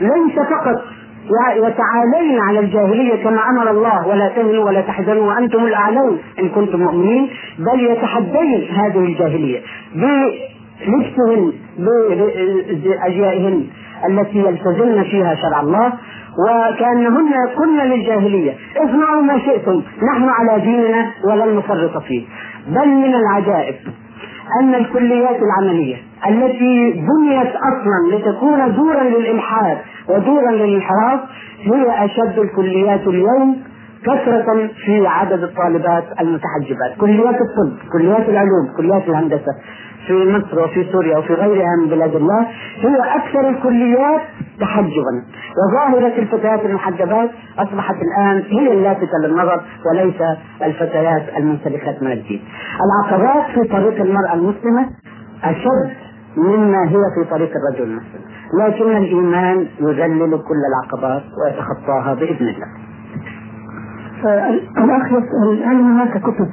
ليس 0.00 0.34
فقط 0.34 0.82
وتعالين 1.56 2.40
على 2.40 2.58
الجاهلية 2.58 3.24
كما 3.24 3.40
أمر 3.50 3.70
الله 3.70 4.06
ولا 4.08 4.28
تهنوا 4.28 4.64
ولا 4.64 4.80
تحزنوا 4.80 5.26
وأنتم 5.26 5.66
الأعلون 5.66 6.18
إن 6.38 6.48
كنتم 6.48 6.80
مؤمنين 6.80 7.30
بل 7.58 7.80
يتحدين 7.90 8.68
هذه 8.70 8.98
الجاهلية 8.98 9.60
بلبسهن 9.94 11.52
بأجيائهن 12.84 13.66
التي 14.08 14.38
يلتزمن 14.38 15.02
فيها 15.04 15.34
شرع 15.34 15.60
الله 15.60 15.92
وكأنهن 16.48 17.32
كن 17.58 17.78
للجاهلية. 17.78 18.54
اصنعوا 18.76 19.22
ما 19.22 19.38
شئتم 19.38 19.82
نحن 20.02 20.28
على 20.28 20.60
ديننا 20.60 21.10
ولن 21.24 21.56
نفرط 21.56 22.02
فيه. 22.02 22.26
بل 22.68 22.88
من 22.88 23.14
العجائب 23.14 23.74
أن 24.60 24.74
الكليات 24.74 25.38
العملية 25.42 25.96
التي 26.28 26.92
بنيت 26.92 27.52
أصلا 27.56 28.16
لتكون 28.16 28.74
دورا 28.74 29.02
للإلحاد 29.02 29.78
ودورا 30.08 30.50
للانحراف 30.50 31.20
هي 31.60 32.04
أشد 32.04 32.38
الكليات 32.38 33.06
اليوم 33.06 33.56
كثرة 34.02 34.70
في 34.84 35.06
عدد 35.06 35.42
الطالبات 35.42 36.04
المتحجبات. 36.20 36.96
كليات 37.00 37.34
الطب 37.34 37.88
كليات 37.92 38.28
العلوم 38.28 38.76
كليات 38.76 39.08
الهندسة. 39.08 39.52
في 40.06 40.12
مصر 40.12 40.64
وفي 40.64 40.92
سوريا 40.92 41.18
وفي 41.18 41.34
غيرها 41.34 41.76
من 41.82 41.90
بلاد 41.90 42.14
الله 42.14 42.46
هي 42.80 42.96
أكثر 43.16 43.48
الكليات 43.48 44.20
تحجبا. 44.60 45.22
وظاهرة 45.68 46.18
الفتيات 46.18 46.64
المحجبات 46.64 47.30
أصبحت 47.58 47.94
الآن 47.94 48.42
هي 48.50 48.72
اللافتة 48.72 49.18
للنظر 49.24 49.60
وليس 49.90 50.22
الفتيات 50.62 51.22
المنسلخات 51.36 52.02
من 52.02 52.12
الدين 52.12 52.42
العقبات 52.84 53.44
في 53.54 53.68
طريق 53.68 54.00
المرأة 54.00 54.34
المسلمة 54.34 54.86
أشد 55.44 55.90
مما 56.36 56.84
هي 56.88 57.02
في 57.14 57.30
طريق 57.30 57.50
الرجل 57.56 57.90
المسلم. 57.90 58.20
لكن 58.60 58.96
الإيمان 58.96 59.66
يذلل 59.80 60.30
كل 60.30 60.60
العقبات 60.70 61.22
ويتخطاها 61.44 62.14
بإذن 62.14 62.48
الله. 62.48 62.66
الأخ 64.78 65.06
يسأل 65.06 65.62
هل 65.64 65.76
هناك 65.76 66.18
كتب 66.18 66.48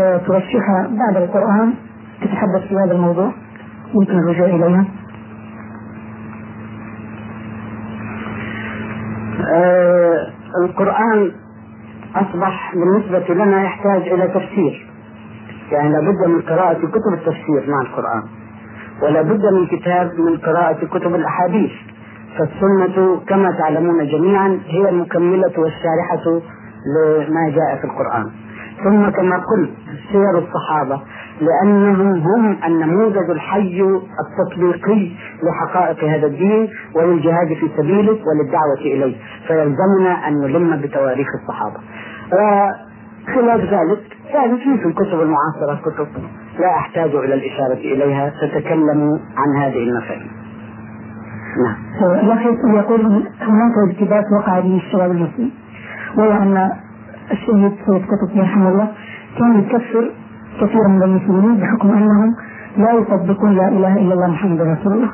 آه، 0.00 0.16
ترشحها 0.16 0.90
بعد 0.90 1.22
القرآن؟ 1.22 1.74
تتحدث 2.20 2.68
في 2.68 2.74
هذا 2.74 2.92
الموضوع؟ 2.92 3.32
يمكن 3.94 4.18
الرجوع 4.18 4.46
إليها. 4.46 4.84
آه 9.54 10.26
القرآن 10.64 11.32
أصبح 12.16 12.74
بالنسبة 12.74 13.34
لنا 13.34 13.62
يحتاج 13.62 14.02
إلى 14.02 14.28
تفسير. 14.28 14.88
يعني 15.72 15.92
لابد 15.92 16.28
من 16.28 16.40
قراءة 16.40 16.78
كتب 16.78 17.12
التفسير 17.12 17.70
مع 17.70 17.80
القرآن 17.80 18.22
ولا 19.02 19.22
بد 19.22 19.46
من 19.52 19.66
كتاب 19.66 20.20
من 20.20 20.36
قراءة 20.36 20.86
كتب 20.86 21.14
الأحاديث. 21.14 21.70
فالسنة 22.38 23.20
كما 23.28 23.50
تعلمون 23.50 24.06
جميعا 24.06 24.60
هي 24.66 24.88
المكملة 24.88 25.52
والشارحة 25.58 26.40
لما 26.96 27.48
جاء 27.48 27.76
في 27.76 27.84
القرآن. 27.84 28.30
ثم 28.84 29.08
كما 29.08 29.36
قلت 29.36 29.70
سير 30.12 30.38
الصحابة 30.38 31.02
لأنهم 31.40 32.12
هم 32.12 32.56
النموذج 32.66 33.30
الحي 33.30 33.82
التطبيقي 34.20 35.10
لحقائق 35.42 36.04
هذا 36.04 36.26
الدين 36.26 36.68
وللجهاد 36.94 37.48
في 37.48 37.68
سبيله 37.76 38.18
وللدعوة 38.26 38.80
إليه. 38.80 39.16
فيلزمنا 39.46 40.28
أن 40.28 40.40
نلم 40.40 40.80
بتواريخ 40.80 41.28
الصحابة. 41.42 41.80
وخلاف 42.32 43.60
ذلك 43.60 44.00
يعني 44.34 44.58
في 44.58 44.86
الكتب 44.86 45.20
المعاصرة 45.20 45.80
كتب 45.84 46.08
لا 46.58 46.68
أحتاج 46.68 47.10
إلى 47.14 47.34
الإشارة 47.34 47.74
إليها 47.94 48.32
تتكلم 48.40 49.20
عن 49.36 49.62
هذه 49.62 49.82
المفاهيم. 49.82 50.30
نعم. 51.64 51.76
يقول 52.74 53.00
هناك 53.40 53.90
التباس 53.90 54.24
وقع 54.40 54.60
به 54.60 54.76
الشباب 54.76 55.10
المسلم 55.10 55.50
وهو 56.16 56.32
أن 56.32 56.70
الشهيد 57.30 57.72
سيد 57.86 58.02
قطب 58.02 58.38
رحمه 58.38 58.68
الله 58.68 58.88
كان 59.38 59.60
يكفر 59.60 60.10
كثيرا 60.60 60.88
من 60.88 61.02
المسلمين 61.02 61.56
بحكم 61.60 61.90
أنهم 61.90 62.34
لا 62.76 62.92
يصدقون 62.92 63.56
لا 63.56 63.68
إله 63.68 63.92
إلا 63.96 64.14
الله 64.14 64.26
محمد 64.26 64.60
رسول 64.60 64.92
الله. 64.92 65.10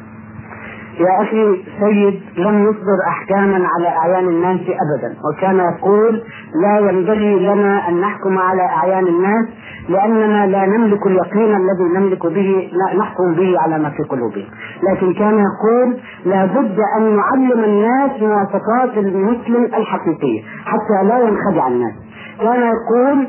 يا 1.01 1.23
أخي 1.23 1.65
سيد 1.81 2.21
لم 2.39 2.63
يصدر 2.63 2.99
أحكاما 3.09 3.67
على 3.77 3.89
أعيان 3.89 4.29
الناس 4.29 4.61
أبدا 4.61 5.15
وكان 5.25 5.59
يقول 5.59 6.23
لا 6.63 6.79
ينبغي 6.79 7.47
لنا 7.47 7.89
أن 7.89 8.01
نحكم 8.01 8.39
على 8.39 8.63
أعيان 8.63 9.07
الناس 9.07 9.47
لأننا 9.89 10.47
لا 10.47 10.67
نملك 10.67 11.07
اليقين 11.07 11.57
الذي 11.57 11.85
نملك 11.97 12.27
به 12.27 12.71
نحكم 12.99 13.35
به 13.35 13.55
على 13.61 13.79
ما 13.79 13.91
في 13.91 14.03
قلوبهم. 14.03 14.47
لكن 14.83 15.13
كان 15.15 15.35
يقول 15.35 15.97
لابد 16.27 16.79
أن 16.99 17.17
نعلم 17.17 17.65
الناس 17.65 18.11
مواصفات 18.23 18.99
المسلم 18.99 19.65
الحقيقية 19.65 20.43
حتى 20.65 21.07
لا 21.09 21.19
ينخدع 21.19 21.69
الناس. 21.69 21.95
كان 22.41 22.61
يقول 22.61 23.29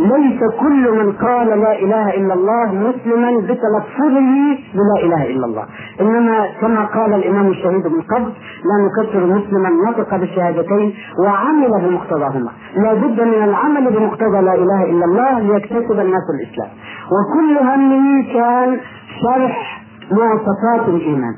ليس 0.00 0.40
كل 0.60 1.04
من 1.04 1.12
قال 1.12 1.46
لا 1.46 1.78
إله 1.78 2.14
إلا 2.14 2.34
الله 2.34 2.66
مسلما 2.74 3.40
بتلفظه 3.40 4.30
بلا 4.74 4.96
إله 5.04 5.26
إلا 5.26 5.46
الله. 5.46 5.64
إنما 6.00 6.46
كما 6.60 6.84
قال 6.84 7.14
الإمام 7.14 7.46
الشهيد 7.46 7.82
بن 7.82 8.00
قبل 8.00 8.32
لا 8.68 8.76
نكفر 8.86 9.26
مسلما 9.26 9.70
نطق 9.90 10.16
بالشهادتين 10.16 10.94
وعمل 11.24 11.70
بمقتضاهما. 11.70 12.50
لا 12.76 12.94
بد 12.94 13.20
من 13.20 13.42
العمل 13.42 13.92
بمقتضى 13.92 14.40
لا 14.40 14.54
إله 14.54 14.84
إلا 14.84 15.04
الله 15.04 15.38
ليكتسب 15.40 16.00
الناس 16.00 16.22
الإسلام. 16.34 16.68
وكل 17.12 17.58
همه 17.58 18.32
كان 18.34 18.80
شرح 19.22 19.82
مواصفات 20.12 20.88
الإيمان 20.88 21.34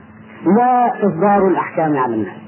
لا 0.56 1.06
إصدار 1.06 1.48
الأحكام 1.48 1.96
على 1.96 2.14
الناس. 2.14 2.44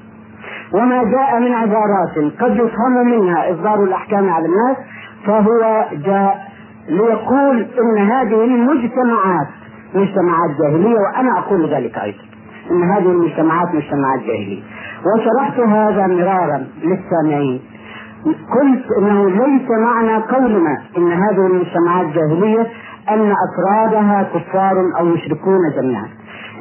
وما 0.73 1.03
جاء 1.03 1.39
من 1.39 1.53
عبارات 1.53 2.17
قد 2.39 2.55
يفهم 2.55 2.93
منها 3.05 3.51
إصدار 3.51 3.83
الأحكام 3.83 4.29
على 4.29 4.45
الناس 4.45 4.77
فهو 5.27 5.85
جاء 5.91 6.47
ليقول 6.89 7.67
إن 7.81 7.97
هذه 7.97 8.43
المجتمعات 8.45 9.47
مجتمعات 9.95 10.49
جاهلية 10.61 10.95
وأنا 10.99 11.39
أقول 11.39 11.73
ذلك 11.73 11.97
أيضا. 11.97 12.23
إن 12.71 12.83
هذه 12.91 13.11
المجتمعات 13.11 13.67
مجتمعات 13.75 14.19
جاهلية. 14.19 14.63
وشرحت 15.05 15.59
هذا 15.59 16.07
مرارا 16.07 16.67
للسامعين. 16.83 17.61
قلت 18.25 18.85
إنه 19.01 19.29
ليس 19.29 19.69
معنى 19.69 20.23
قولنا 20.23 20.77
إن 20.97 21.11
هذه 21.11 21.47
المجتمعات 21.47 22.05
جاهلية 22.05 22.67
أن 23.09 23.33
أفرادها 23.47 24.23
كفار 24.33 24.75
أو 24.99 25.05
مشركون 25.05 25.59
جميعا. 25.75 26.07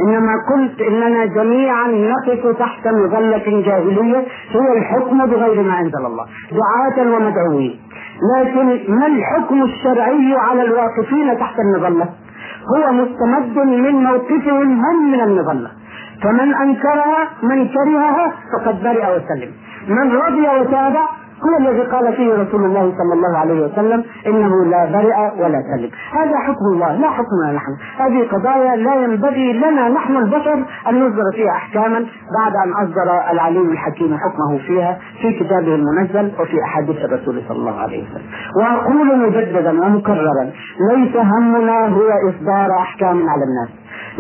إنما 0.01 0.33
قلت 0.53 0.81
إننا 0.81 1.25
جميعا 1.25 1.89
نقف 1.89 2.59
تحت 2.59 2.89
مظلة 2.89 3.63
جاهلية 3.67 4.25
هي 4.51 4.79
الحكم 4.79 5.27
بغير 5.27 5.63
ما 5.63 5.81
أنزل 5.81 6.07
الله. 6.07 6.27
دعاة 6.53 7.15
ومدعوين. 7.15 7.81
لكن 8.37 8.67
ما 8.89 9.07
الحكم 9.07 9.63
الشرعي 9.63 10.35
على 10.37 10.63
الواقفين 10.63 11.39
تحت 11.39 11.55
المظله؟ 11.59 12.09
هو 12.77 12.93
مستمد 12.93 13.59
من 13.59 13.95
موقفهم 13.95 14.81
هم 14.85 15.13
من 15.13 15.21
المظله 15.21 15.71
فمن 16.23 16.55
أنكرها 16.55 17.29
من 17.43 17.69
كرهها 17.69 18.33
فقد 18.53 18.83
برئ 18.83 19.05
وسلم 19.17 19.51
من 19.89 20.13
رضي 20.13 20.49
وتابع 20.61 21.09
هو 21.45 21.57
الذي 21.59 21.83
قال 21.83 22.13
فيه 22.17 22.35
رسول 22.35 22.65
الله 22.65 22.93
صلى 22.99 23.15
الله 23.15 23.39
عليه 23.39 23.67
وسلم 23.67 24.05
إنه 24.27 24.65
لا 24.65 24.85
برئ 24.85 25.43
ولا 25.45 25.63
سلم 25.77 25.91
هذا 26.13 26.39
حكم 26.39 26.65
الله 26.75 26.93
لا 26.97 27.11
حكمنا 27.11 27.53
نحن. 27.53 27.73
هذه 27.99 28.29
قضايا 28.33 28.77
لا 28.77 28.95
ينبغي 28.95 29.53
لنا 29.53 29.89
نحن 29.89 30.17
البشر 30.17 30.65
أن 30.89 31.07
نصدر 31.07 31.23
فيها 31.35 31.51
أحكاما 31.51 32.07
بعد 32.39 32.53
أن 32.65 32.73
أصدر 32.73 33.33
العليم 33.33 33.71
الحكيم 33.71 34.19
حكمه 34.19 34.59
فيها 34.67 34.99
في 35.23 35.33
كتابه 35.33 35.75
المنزل 35.75 36.33
وفي 36.41 36.63
أحاديث 36.65 36.97
الرسول 37.05 37.43
صلى 37.49 37.59
الله 37.59 37.81
عليه 37.81 38.05
وسلم. 38.05 38.27
وأقول 38.61 39.19
مجددا 39.19 39.85
ومكررا 39.85 40.51
ليس 40.93 41.17
همنا 41.17 41.89
هو 41.89 42.09
إصدار 42.31 42.79
أحكام 42.79 43.29
على 43.29 43.45
الناس. 43.45 43.69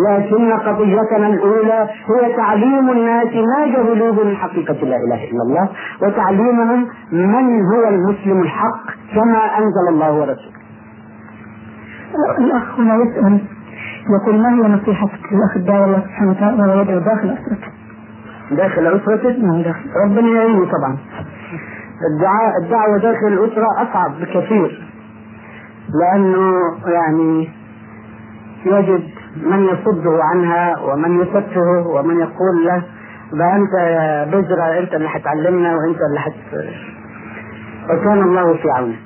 لكن 0.08 0.52
قضيتنا 0.52 1.26
الأولى 1.26 1.88
هي 2.08 2.36
تعليم 2.36 2.90
الناس 2.90 3.26
ما 3.26 3.66
جهلوه 3.66 4.24
من 4.24 4.36
حقيقة 4.36 4.74
لا 4.74 4.96
إله 4.96 5.24
إلا 5.30 5.42
الله 5.42 5.68
وتعليمهم 6.02 6.86
من 7.12 7.64
هو 7.66 7.88
المسلم 7.88 8.42
الحق 8.42 8.86
كما 9.14 9.38
أنزل 9.58 9.88
الله 9.88 10.12
ورسوله 10.12 10.56
الأخ 12.38 12.80
هنا 12.80 12.94
يسأل 12.94 13.40
يقول 14.20 14.38
ما 14.42 14.48
هي 14.48 14.68
نصيحتك 14.68 15.32
للأخ 15.32 15.56
الداعي 15.56 15.84
الله 15.84 16.00
سبحانه 16.00 16.30
وتعالى 16.30 16.62
ويدعو 16.74 16.98
داخل 16.98 17.28
أسرته؟ 17.30 17.68
داخل 18.50 18.86
أسرته؟ 18.86 19.30
نعم 19.42 19.62
داخل 19.62 19.90
ربنا 20.04 20.28
يعينه 20.28 20.64
طبعا 20.64 20.96
الدعاء 22.14 22.52
الدعوة 22.62 22.98
داخل 22.98 23.26
الأسرة 23.26 23.66
أصعب 23.82 24.10
بكثير 24.20 24.88
لأنه 26.00 26.52
يعني 26.86 27.48
يجد 28.66 29.02
من 29.46 29.62
يصده 29.64 30.18
عنها 30.24 30.78
ومن 30.78 31.20
يسفهه 31.20 31.86
ومن 31.86 32.16
يقول 32.16 32.64
له 32.64 32.82
ده 33.32 33.56
انت 33.56 33.72
يا 33.74 34.24
بذرة 34.24 34.78
أنت 34.78 34.94
اللي 34.94 35.08
هتعلمنا 35.08 35.74
وأنت 35.76 35.98
اللي 36.08 36.20
هت 36.20 36.66
وكان 37.90 38.22
الله 38.22 38.54
في 38.54 38.70
عونه. 38.76 38.96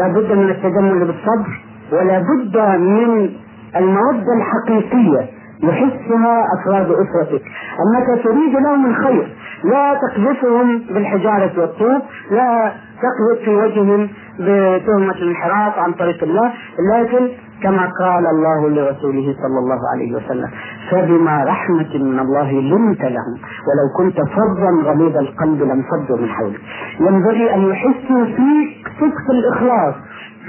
لابد 0.00 0.32
من 0.32 0.50
التجمل 0.50 0.98
بالصبر 1.04 1.60
ولا 1.92 2.18
بد 2.18 2.56
من 2.78 3.30
المودة 3.76 4.32
الحقيقية 4.36 5.28
يحسها 5.62 6.44
أفراد 6.58 6.90
أسرتك. 6.90 7.42
أنك 7.84 8.24
تريد 8.24 8.54
لهم 8.56 8.86
الخير 8.86 9.28
لا 9.64 9.94
تقذفهم 9.94 10.78
بالحجارة 10.78 11.52
والطوب 11.60 12.02
لا 12.30 12.72
تقذف 13.02 13.44
في 13.44 13.50
وجههم 13.50 14.08
بتهمة 14.40 15.12
الانحراف 15.14 15.78
عن 15.78 15.92
طريق 15.92 16.22
الله 16.22 16.52
لكن 16.94 17.28
كما 17.62 17.90
قال 18.00 18.26
الله 18.26 18.68
لرسوله 18.68 19.36
صلى 19.42 19.58
الله 19.58 19.80
عليه 19.94 20.16
وسلم 20.16 20.50
فبما 20.90 21.44
رحمة 21.44 21.92
من 21.94 22.18
الله 22.18 22.52
لنت 22.52 23.02
لهم 23.02 23.34
ولو 23.66 23.86
كنت 23.96 24.20
فظا 24.20 24.90
غليظ 24.90 25.16
القلب 25.16 25.62
لانفضوا 25.62 26.16
من 26.16 26.28
حولك. 26.28 26.60
ينبغي 27.00 27.54
أن 27.54 27.60
يحسوا 27.70 28.24
فيك 28.24 28.88
صدق 29.00 29.30
الإخلاص. 29.30 29.94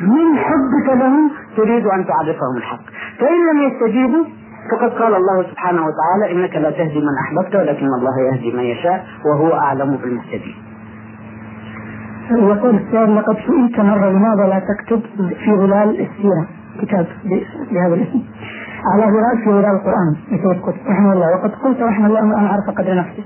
من 0.02 0.38
حبك 0.38 0.88
لهم 1.02 1.32
تريد 1.58 1.86
أن 1.88 2.06
تعرفهم 2.06 2.58
الحق. 2.58 2.84
فإن 3.20 3.40
لم 3.52 3.62
يستجيبوا 3.68 4.24
فقد 4.72 4.90
قال 4.90 5.16
الله 5.16 5.44
سبحانه 5.52 5.82
وتعالى 5.82 6.32
إنك 6.32 6.56
لا 6.56 6.72
تهدي 6.72 7.00
من 7.00 7.16
أحببت 7.24 7.56
ولكن 7.56 7.86
الله 7.86 8.22
يهدي 8.22 8.52
من 8.52 8.64
يشاء 8.64 9.06
وهو 9.26 9.54
أعلم 9.54 9.98
بالمهتدين. 9.98 10.56
يقول 12.32 12.76
السائل 12.76 13.16
لقد 13.16 13.36
سئلت 13.36 13.80
مرة 13.80 14.10
لماذا 14.10 14.48
لا 14.48 14.60
تكتب 14.60 15.02
في 15.44 15.56
ظلال 15.56 15.90
السيرة؟ 15.90 16.48
كتاب 16.82 17.06
بهذا 17.72 17.96
الاسم. 17.96 18.22
على 18.94 19.04
في 19.44 19.50
غرار 19.50 19.76
القرآن 19.76 20.16
لسيد 20.32 20.62
قطب 20.62 20.88
رحمه 20.88 21.14
الله. 21.14 21.28
وقد 21.36 21.52
قلت 21.52 21.82
رحمه 21.82 22.08
الله 22.08 22.20
أن 22.20 22.46
أعرف 22.46 22.70
قدر 22.78 22.96
نفسي. 22.96 23.24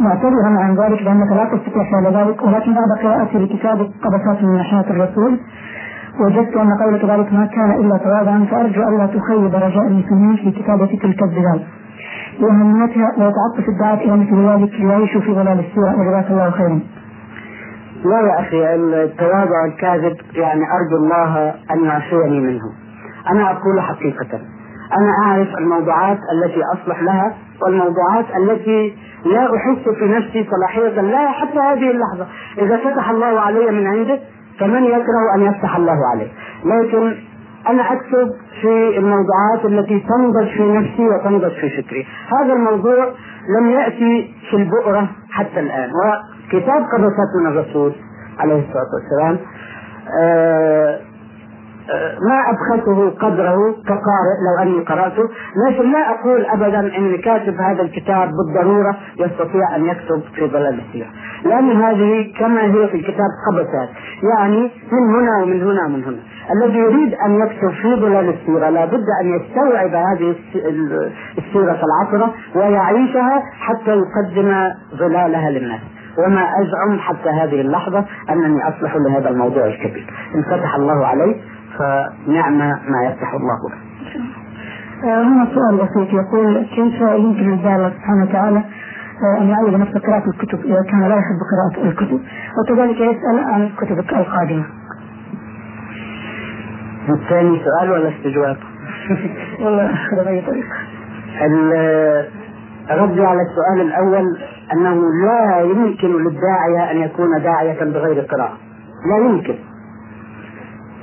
معتذرا 0.00 0.48
عن 0.64 0.74
ذلك 0.74 1.02
لأنك 1.02 1.32
لا 1.32 1.44
تستطيع 1.44 1.82
فعل 1.92 2.06
ذلك 2.16 2.42
ولكن 2.42 2.74
بعد 2.74 2.90
قراءتي 3.02 3.38
لكتاب 3.38 3.78
قبسات 3.78 4.42
من 4.42 4.54
ناحية 4.54 4.90
الرسول 4.90 5.38
وجدت 6.20 6.56
أن 6.56 6.70
قولك 6.82 7.04
ذلك 7.04 7.32
ما 7.32 7.46
كان 7.46 7.70
إلا 7.70 7.96
تواضعا 7.98 8.46
فأرجو 8.50 8.82
ألا 8.82 9.06
تخيب 9.06 9.54
رجاء 9.54 9.86
المسلمين 9.86 10.36
في 10.36 10.50
كتابة 10.50 10.86
تلك 10.86 11.22
الظلال 11.22 11.60
وأهميتها 12.40 13.08
ويتعطف 13.18 13.68
الدعاة 13.68 13.94
إلى 13.94 14.16
مثل 14.16 14.48
ذلك 14.48 14.80
ليعيشوا 14.80 15.20
في 15.20 15.34
ظلال 15.34 15.58
السورة. 15.60 16.00
وجزاك 16.00 16.30
الله 16.30 16.50
خيرا. 16.50 16.80
لا 18.04 18.20
يا 18.20 18.40
أخي 18.40 18.74
التواضع 18.74 19.64
الكاذب 19.66 20.16
يعني 20.34 20.62
أرجو 20.72 20.96
الله 20.96 21.54
أن 21.70 21.84
يعفيني 21.84 22.40
منه. 22.40 22.72
أنا 23.32 23.50
أقول 23.50 23.80
حقيقة. 23.80 24.40
أنا 24.98 25.10
أعرف 25.22 25.48
الموضوعات 25.58 26.18
التي 26.32 26.60
أصلح 26.74 27.02
لها 27.02 27.34
والموضوعات 27.62 28.24
التي 28.36 28.96
لا 29.24 29.56
أحس 29.56 29.88
في 29.98 30.04
نفسي 30.04 30.46
صلاحية 30.50 31.00
لا 31.00 31.30
حتى 31.30 31.58
هذه 31.58 31.90
اللحظة. 31.90 32.26
إذا 32.58 32.76
فتح 32.76 33.10
الله 33.10 33.40
علي 33.40 33.70
من 33.70 33.86
عنده 33.86 34.18
فمن 34.60 34.84
يكره 34.84 35.34
أن 35.36 35.42
يفتح 35.42 35.76
الله 35.76 35.98
عليه؟ 36.12 36.28
لكن 36.64 37.14
أنا 37.68 37.92
أكتب 37.92 38.28
في 38.60 38.98
الموضوعات 38.98 39.64
التي 39.64 40.00
تنضج 40.00 40.48
في 40.56 40.72
نفسي 40.72 41.08
وتنضج 41.08 41.52
في 41.60 41.82
فكري. 41.82 42.06
هذا 42.40 42.52
الموضوع 42.52 43.08
لم 43.58 43.70
يأتي 43.70 44.34
في 44.50 44.56
البؤرة 44.56 45.08
حتى 45.30 45.60
الآن 45.60 45.90
وكتاب 46.46 46.82
قبسات 46.94 47.30
من 47.40 47.46
الرسول 47.46 47.92
عليه 48.38 48.58
الصلاة 48.58 48.90
والسلام 48.94 49.38
آه 50.20 50.98
ما 52.28 52.40
ابخسه 52.50 53.10
قدره 53.10 53.72
كقارئ 53.86 54.36
لو 54.46 54.62
أني 54.62 54.84
قرأته 54.84 55.28
لكن 55.68 55.92
لا 55.92 56.10
أقول 56.10 56.46
ابدا 56.46 56.96
إن 56.98 57.16
كاتب 57.16 57.60
هذا 57.60 57.82
الكتاب 57.82 58.30
بالضرورة 58.30 58.96
يستطيع 59.18 59.76
أن 59.76 59.84
يكتب 59.84 60.20
في 60.34 60.46
ضلال 60.46 60.80
السيره 60.86 61.06
لأن 61.44 61.82
هذه 61.82 62.32
كما 62.38 62.62
هي 62.62 62.88
في 62.88 62.96
الكتاب 62.96 63.28
قبسات 63.50 63.88
يعني 64.22 64.70
من 64.92 65.14
هنا 65.14 65.42
ومن 65.42 65.62
هنا 65.62 65.86
ومن 65.86 66.04
هنا. 66.04 66.18
الذي 66.56 66.78
يريد 66.78 67.14
أن 67.14 67.34
يكتب 67.34 67.70
في 67.82 67.94
ضلال 67.94 68.28
السيرة 68.28 68.68
لابد 68.68 69.04
أن 69.20 69.36
يستوعب 69.40 69.94
هذه 69.94 70.34
السيرة 71.38 71.80
العطره 71.84 72.34
ويعيشها 72.54 73.42
حتى 73.60 73.90
يقدم 73.90 74.70
ظلالها 74.98 75.50
للناس. 75.50 75.80
وما 76.18 76.40
أزعم 76.40 76.98
حتى 76.98 77.28
هذه 77.28 77.60
اللحظة 77.60 78.04
أنني 78.30 78.68
أصلح 78.68 78.96
لهذا 78.96 79.28
الموضوع 79.28 79.66
الكبير. 79.66 80.06
إن 80.34 80.42
فتح 80.42 80.74
الله 80.74 81.06
علي 81.06 81.36
فنعم 81.78 82.58
ما 82.58 83.04
يفتح 83.06 83.34
الله 83.34 83.58
له. 83.70 83.76
آه، 85.04 85.22
هنا 85.22 85.46
سؤال 85.54 85.76
بسيط. 85.76 86.14
يقول 86.14 86.66
كيف 86.74 87.00
يمكن 87.00 87.50
لله 87.50 87.90
سبحانه 87.90 88.22
وتعالى 88.22 88.58
آه، 88.58 89.40
أن 89.40 89.48
يعود 89.48 89.74
نفس 89.74 89.96
قراءة 89.96 90.28
الكتب 90.28 90.60
إذا 90.64 90.82
كان 90.90 91.00
لا 91.00 91.16
يحب 91.16 91.38
قراءة 91.52 91.88
الكتب؟ 91.88 92.20
وكذلك 92.58 92.96
يسأل 93.00 93.44
عن 93.44 93.62
الكتب 93.62 93.98
القادمة. 93.98 94.64
الثاني 97.08 97.60
سؤال 97.64 97.90
ولا 97.90 98.08
استجواب؟ 98.08 98.56
والله 99.60 99.92
أخذ 99.92 100.24
بأي 100.24 100.40
طريقة 100.40 100.76
ردي 102.90 103.26
على 103.26 103.40
السؤال 103.42 103.80
الأول 103.80 104.38
أنه 104.72 105.00
لا 105.24 105.60
يمكن 105.60 106.08
للداعية 106.08 106.90
أن 106.90 106.96
يكون 106.96 107.42
داعية 107.42 107.84
بغير 107.84 108.20
قراءة. 108.20 108.58
لا 109.10 109.16
يمكن. 109.16 109.54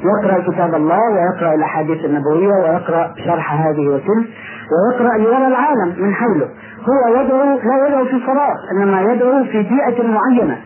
يقرأ 0.03 0.51
كتاب 0.51 0.75
الله 0.75 0.99
ويقرأ 1.13 1.55
الأحاديث 1.55 2.05
النبوية 2.05 2.53
ويقرأ 2.53 3.13
شرح 3.25 3.53
هذه 3.53 3.87
وتلك 3.87 4.27
ويقرأ 4.71 5.17
ليرى 5.17 5.47
العالم 5.47 5.95
من 5.97 6.13
حوله. 6.13 6.49
هو 6.89 7.21
يدعو 7.21 7.59
لا 7.63 7.87
يدعو 7.87 8.05
في 8.05 8.19
فراغ 8.19 8.55
إنما 8.71 9.01
يدعو 9.01 9.43
في 9.43 9.63
بيئة 9.63 10.07
معينة. 10.07 10.57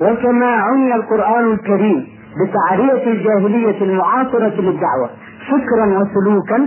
وكما 0.00 0.46
عني 0.46 0.94
القرآن 0.94 1.52
الكريم 1.52 2.06
بتعرية 2.40 3.12
الجاهلية 3.12 3.84
المعاصرة 3.84 4.60
للدعوة. 4.60 5.10
فكرا 5.50 5.86
وسلوكا. 5.86 6.66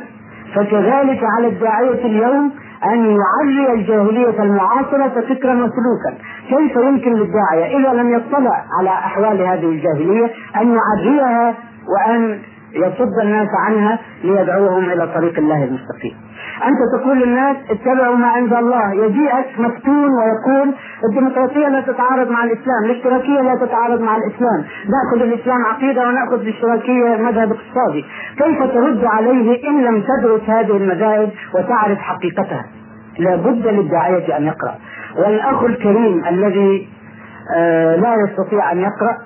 فكذلك 0.55 1.19
على 1.37 1.47
الداعية 1.47 2.05
اليوم 2.05 2.51
أن 2.85 3.05
يعري 3.05 3.73
الجاهلية 3.73 4.43
المعاصرة 4.43 5.21
فكرا 5.21 5.53
وسلوكا. 5.53 6.17
كيف 6.49 6.75
يمكن 6.75 7.13
للداعية 7.13 7.77
إذا 7.79 7.93
لم 7.93 8.13
يطلع 8.15 8.63
على 8.79 8.89
أحوال 8.89 9.41
هذه 9.41 9.65
الجاهلية 9.65 10.31
أن 10.61 10.75
يعريها 10.77 11.53
وأن 11.87 12.39
يصد 12.73 13.19
الناس 13.23 13.47
عنها 13.67 13.99
ليدعوهم 14.23 14.89
إلى 14.89 15.07
طريق 15.15 15.37
الله 15.37 15.63
المستقيم. 15.63 16.15
أنت 16.65 16.77
تقول 17.01 17.19
للناس 17.19 17.57
اتبعوا 17.69 18.15
ما 18.15 18.27
عند 18.27 18.53
الله 18.53 18.93
يجيئك 18.93 19.59
مفتون 19.59 20.09
ويقول 20.09 20.73
الديمقراطية 21.09 21.67
لا 21.67 21.81
تتعارض 21.81 22.29
مع 22.31 22.43
الإسلام 22.43 22.83
الاشتراكية 22.85 23.41
لا 23.41 23.55
تتعارض 23.55 24.01
مع 24.01 24.17
الإسلام. 24.17 24.65
نأخذ 24.89 25.21
الإسلام 25.21 25.65
عقيدة 25.65 26.07
ونأخذ 26.07 26.39
الاشتراكية 26.39 27.09
مذهب 27.09 27.51
اقتصادي. 27.51 28.05
كيف 28.37 28.63
ترد 28.63 29.05
عليه 29.05 29.69
إن 29.69 29.83
لم 29.83 30.03
تدرس 30.03 30.41
هذه 30.49 30.77
المذاهب 30.77 31.29
وتعرف 31.53 31.97
حقيقتها؟ 31.97 32.65
لابد 33.19 33.67
للداعية 33.67 34.37
أن 34.37 34.43
يقرأ. 34.43 34.75
والأخ 35.17 35.63
الكريم 35.63 36.25
الذي 36.25 36.89
آه 37.55 37.95
لا 37.95 38.15
يستطيع 38.27 38.71
أن 38.71 38.77
يقرأ 38.77 39.17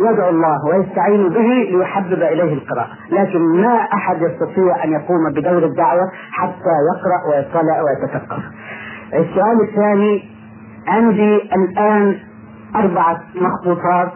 يدعو 0.00 0.28
الله 0.28 0.58
ويستعين 0.66 1.28
به 1.28 1.76
ليحبب 1.76 2.12
إليه 2.22 2.54
القراءة، 2.54 2.88
لكن 3.10 3.40
ما 3.40 3.74
أحد 3.94 4.16
يستطيع 4.22 4.84
أن 4.84 4.92
يقوم 4.92 5.32
بدور 5.36 5.64
الدعوة 5.64 6.10
حتى 6.30 6.74
يقرأ 6.92 7.28
ويطلع 7.30 7.82
ويتثقف. 7.82 8.42
السؤال 9.14 9.68
الثاني 9.68 10.24
عندي 10.88 11.36
الآن 11.36 12.18
أربعة 12.76 13.20
مخطوطات 13.34 14.12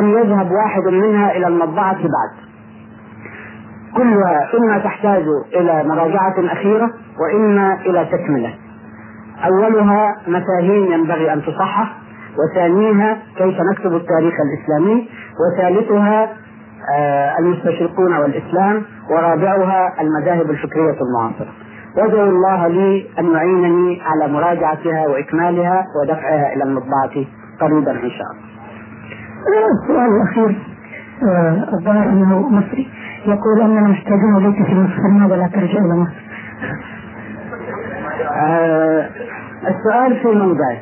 لم 0.00 0.18
يذهب 0.18 0.50
واحد 0.50 0.82
منها 0.82 1.36
إلى 1.36 1.46
المطبعة 1.46 1.96
بعد. 1.96 2.50
كلها 3.96 4.48
إما 4.58 4.78
تحتاج 4.78 5.24
إلى 5.54 5.84
مراجعة 5.84 6.34
أخيرة 6.38 6.90
وإما 7.20 7.74
إلى 7.74 8.04
تكملة. 8.04 8.54
أولها 9.46 10.16
مفاهيم 10.28 10.92
ينبغي 10.92 11.32
أن 11.32 11.42
تصحح 11.42 11.99
وثانيها 12.38 13.18
كيف 13.36 13.54
نكتب 13.72 13.94
التاريخ 13.94 14.34
الإسلامي 14.40 15.08
وثالثها 15.40 16.28
آه، 16.94 17.38
المستشرقون 17.38 18.16
والإسلام 18.16 18.82
ورابعها 19.10 20.00
المذاهب 20.00 20.50
الفكرية 20.50 20.96
المعاصرة. 21.00 21.52
وادعو 21.96 22.28
الله 22.28 22.66
لي 22.68 23.06
أن 23.18 23.34
يعينني 23.34 24.02
على 24.06 24.32
مراجعتها 24.32 25.06
وإكمالها 25.06 25.84
ودفعها 26.02 26.52
إلى 26.54 26.64
المطبعة 26.64 27.24
قريبا 27.60 27.90
إن 27.90 28.10
شاء 28.10 28.26
الله. 28.30 28.50
السؤال 29.82 30.10
الأخير 30.16 30.58
آه، 31.22 31.68
الظاهر 31.78 32.08
أنه 32.08 32.48
مصري. 32.48 32.88
يقول 33.26 33.60
أننا 33.60 33.80
محتاجون 33.88 34.36
إليك 34.36 34.66
في 34.66 34.74
مصر 34.74 35.08
لماذا 35.08 35.36
لا 35.36 35.46
ترجع 35.46 35.78
إلى 35.78 35.94
مصر؟ 35.96 36.20
آه 38.32 39.08
السؤال 39.68 40.16
في 40.22 40.28
موضعه 40.28 40.76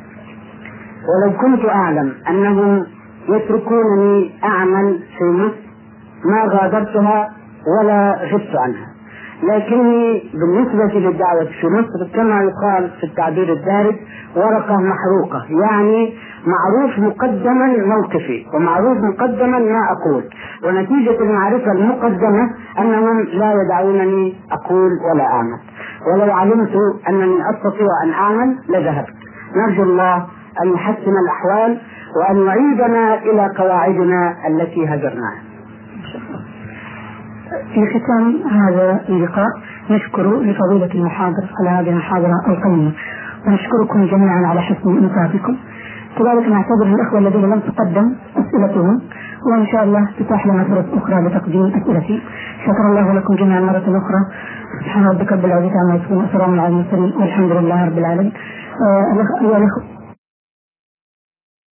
ولو 1.09 1.36
كنت 1.36 1.64
أعلم 1.68 2.12
أنهم 2.28 2.86
يتركونني 3.28 4.30
أعمل 4.44 4.98
في 5.18 5.24
مصر 5.24 5.68
ما 6.24 6.42
غادرتها 6.44 7.30
ولا 7.80 8.18
غبت 8.32 8.56
عنها. 8.56 8.88
لكني 9.42 10.22
بالنسبة 10.34 10.98
للدعوة 10.98 11.44
في 11.61 11.66
مصر 11.66 12.14
كما 12.14 12.42
يقال 12.42 12.90
في 13.00 13.04
التعبير 13.06 13.52
الدارج 13.52 13.94
ورقة 14.36 14.76
محروقة 14.76 15.44
يعني 15.62 16.14
معروف 16.46 16.98
مقدما 16.98 17.66
موقفي 17.66 18.46
ومعروف 18.54 18.98
مقدما 18.98 19.59
ما 19.59 19.80
أقول. 19.92 20.24
ونتيجة 20.64 21.20
المعرفة 21.22 21.72
المقدمة 21.72 22.50
أنهم 22.78 23.20
لا 23.20 23.52
يدعونني 23.62 24.34
أقول 24.52 24.90
ولا 25.12 25.24
أعمل. 25.24 25.59
ولو 26.12 26.32
علمت 26.32 26.70
أنني 27.09 27.50
أستطيع 27.50 27.88
أن 28.04 28.11
أعمل 28.11 28.56
لذهبت. 28.68 29.14
نرجو 29.56 29.82
الله 29.82 30.26
أن 30.62 30.74
يحسن 30.74 31.12
الأحوال 31.24 31.78
وأن 32.16 32.46
يعيدنا 32.46 33.14
إلى 33.14 33.52
قواعدنا 33.59 34.34
التي 34.48 34.86
هجرناها. 34.88 35.40
في 37.74 37.86
ختام 37.86 38.42
هذا 38.50 39.00
اللقاء 39.09 39.48
نشكر 39.90 40.40
لفضيلة 40.40 40.94
المحاضر 40.94 41.44
على 41.61 41.70
هذه 41.70 41.90
المحاضرة 41.90 42.34
القيمة 42.48 42.92
ونشكركم 43.46 44.06
جميعا 44.06 44.46
على 44.46 44.61
حسن 44.61 44.88
إنصافكم 44.98 45.56
كذلك 46.18 46.48
نعتذر 46.48 46.86
الأخوة 46.94 47.18
الذين 47.18 47.42
لم 47.42 47.61
تقدم 47.61 48.14
أسئلتهم 48.36 49.00
وإن 49.46 49.66
شاء 49.66 49.84
الله 49.84 50.09
تتاح 50.18 50.46
لنا 50.46 50.64
فرص 50.64 50.84
أخرى 51.02 51.20
لتقديم 51.20 51.66
أسئلتي. 51.66 52.22
شكر 52.66 52.84
الله 52.90 53.12
لكم 53.12 53.34
جميعا 53.34 53.61
مرة 53.61 53.78
أخرى. 53.78 54.20
سبحان 54.80 55.06
ربك 55.06 55.32
رب 55.32 55.44
العزة 55.44 55.72
عما 55.80 55.94
يصفون 55.94 56.24
وسلام 56.24 56.61
على 56.61 56.68
المرسلين 56.68 57.12
والحمد 57.16 57.52
لله 57.52 57.86
رب 57.86 57.98
العالمين. 57.98 58.32
آه 58.82 59.97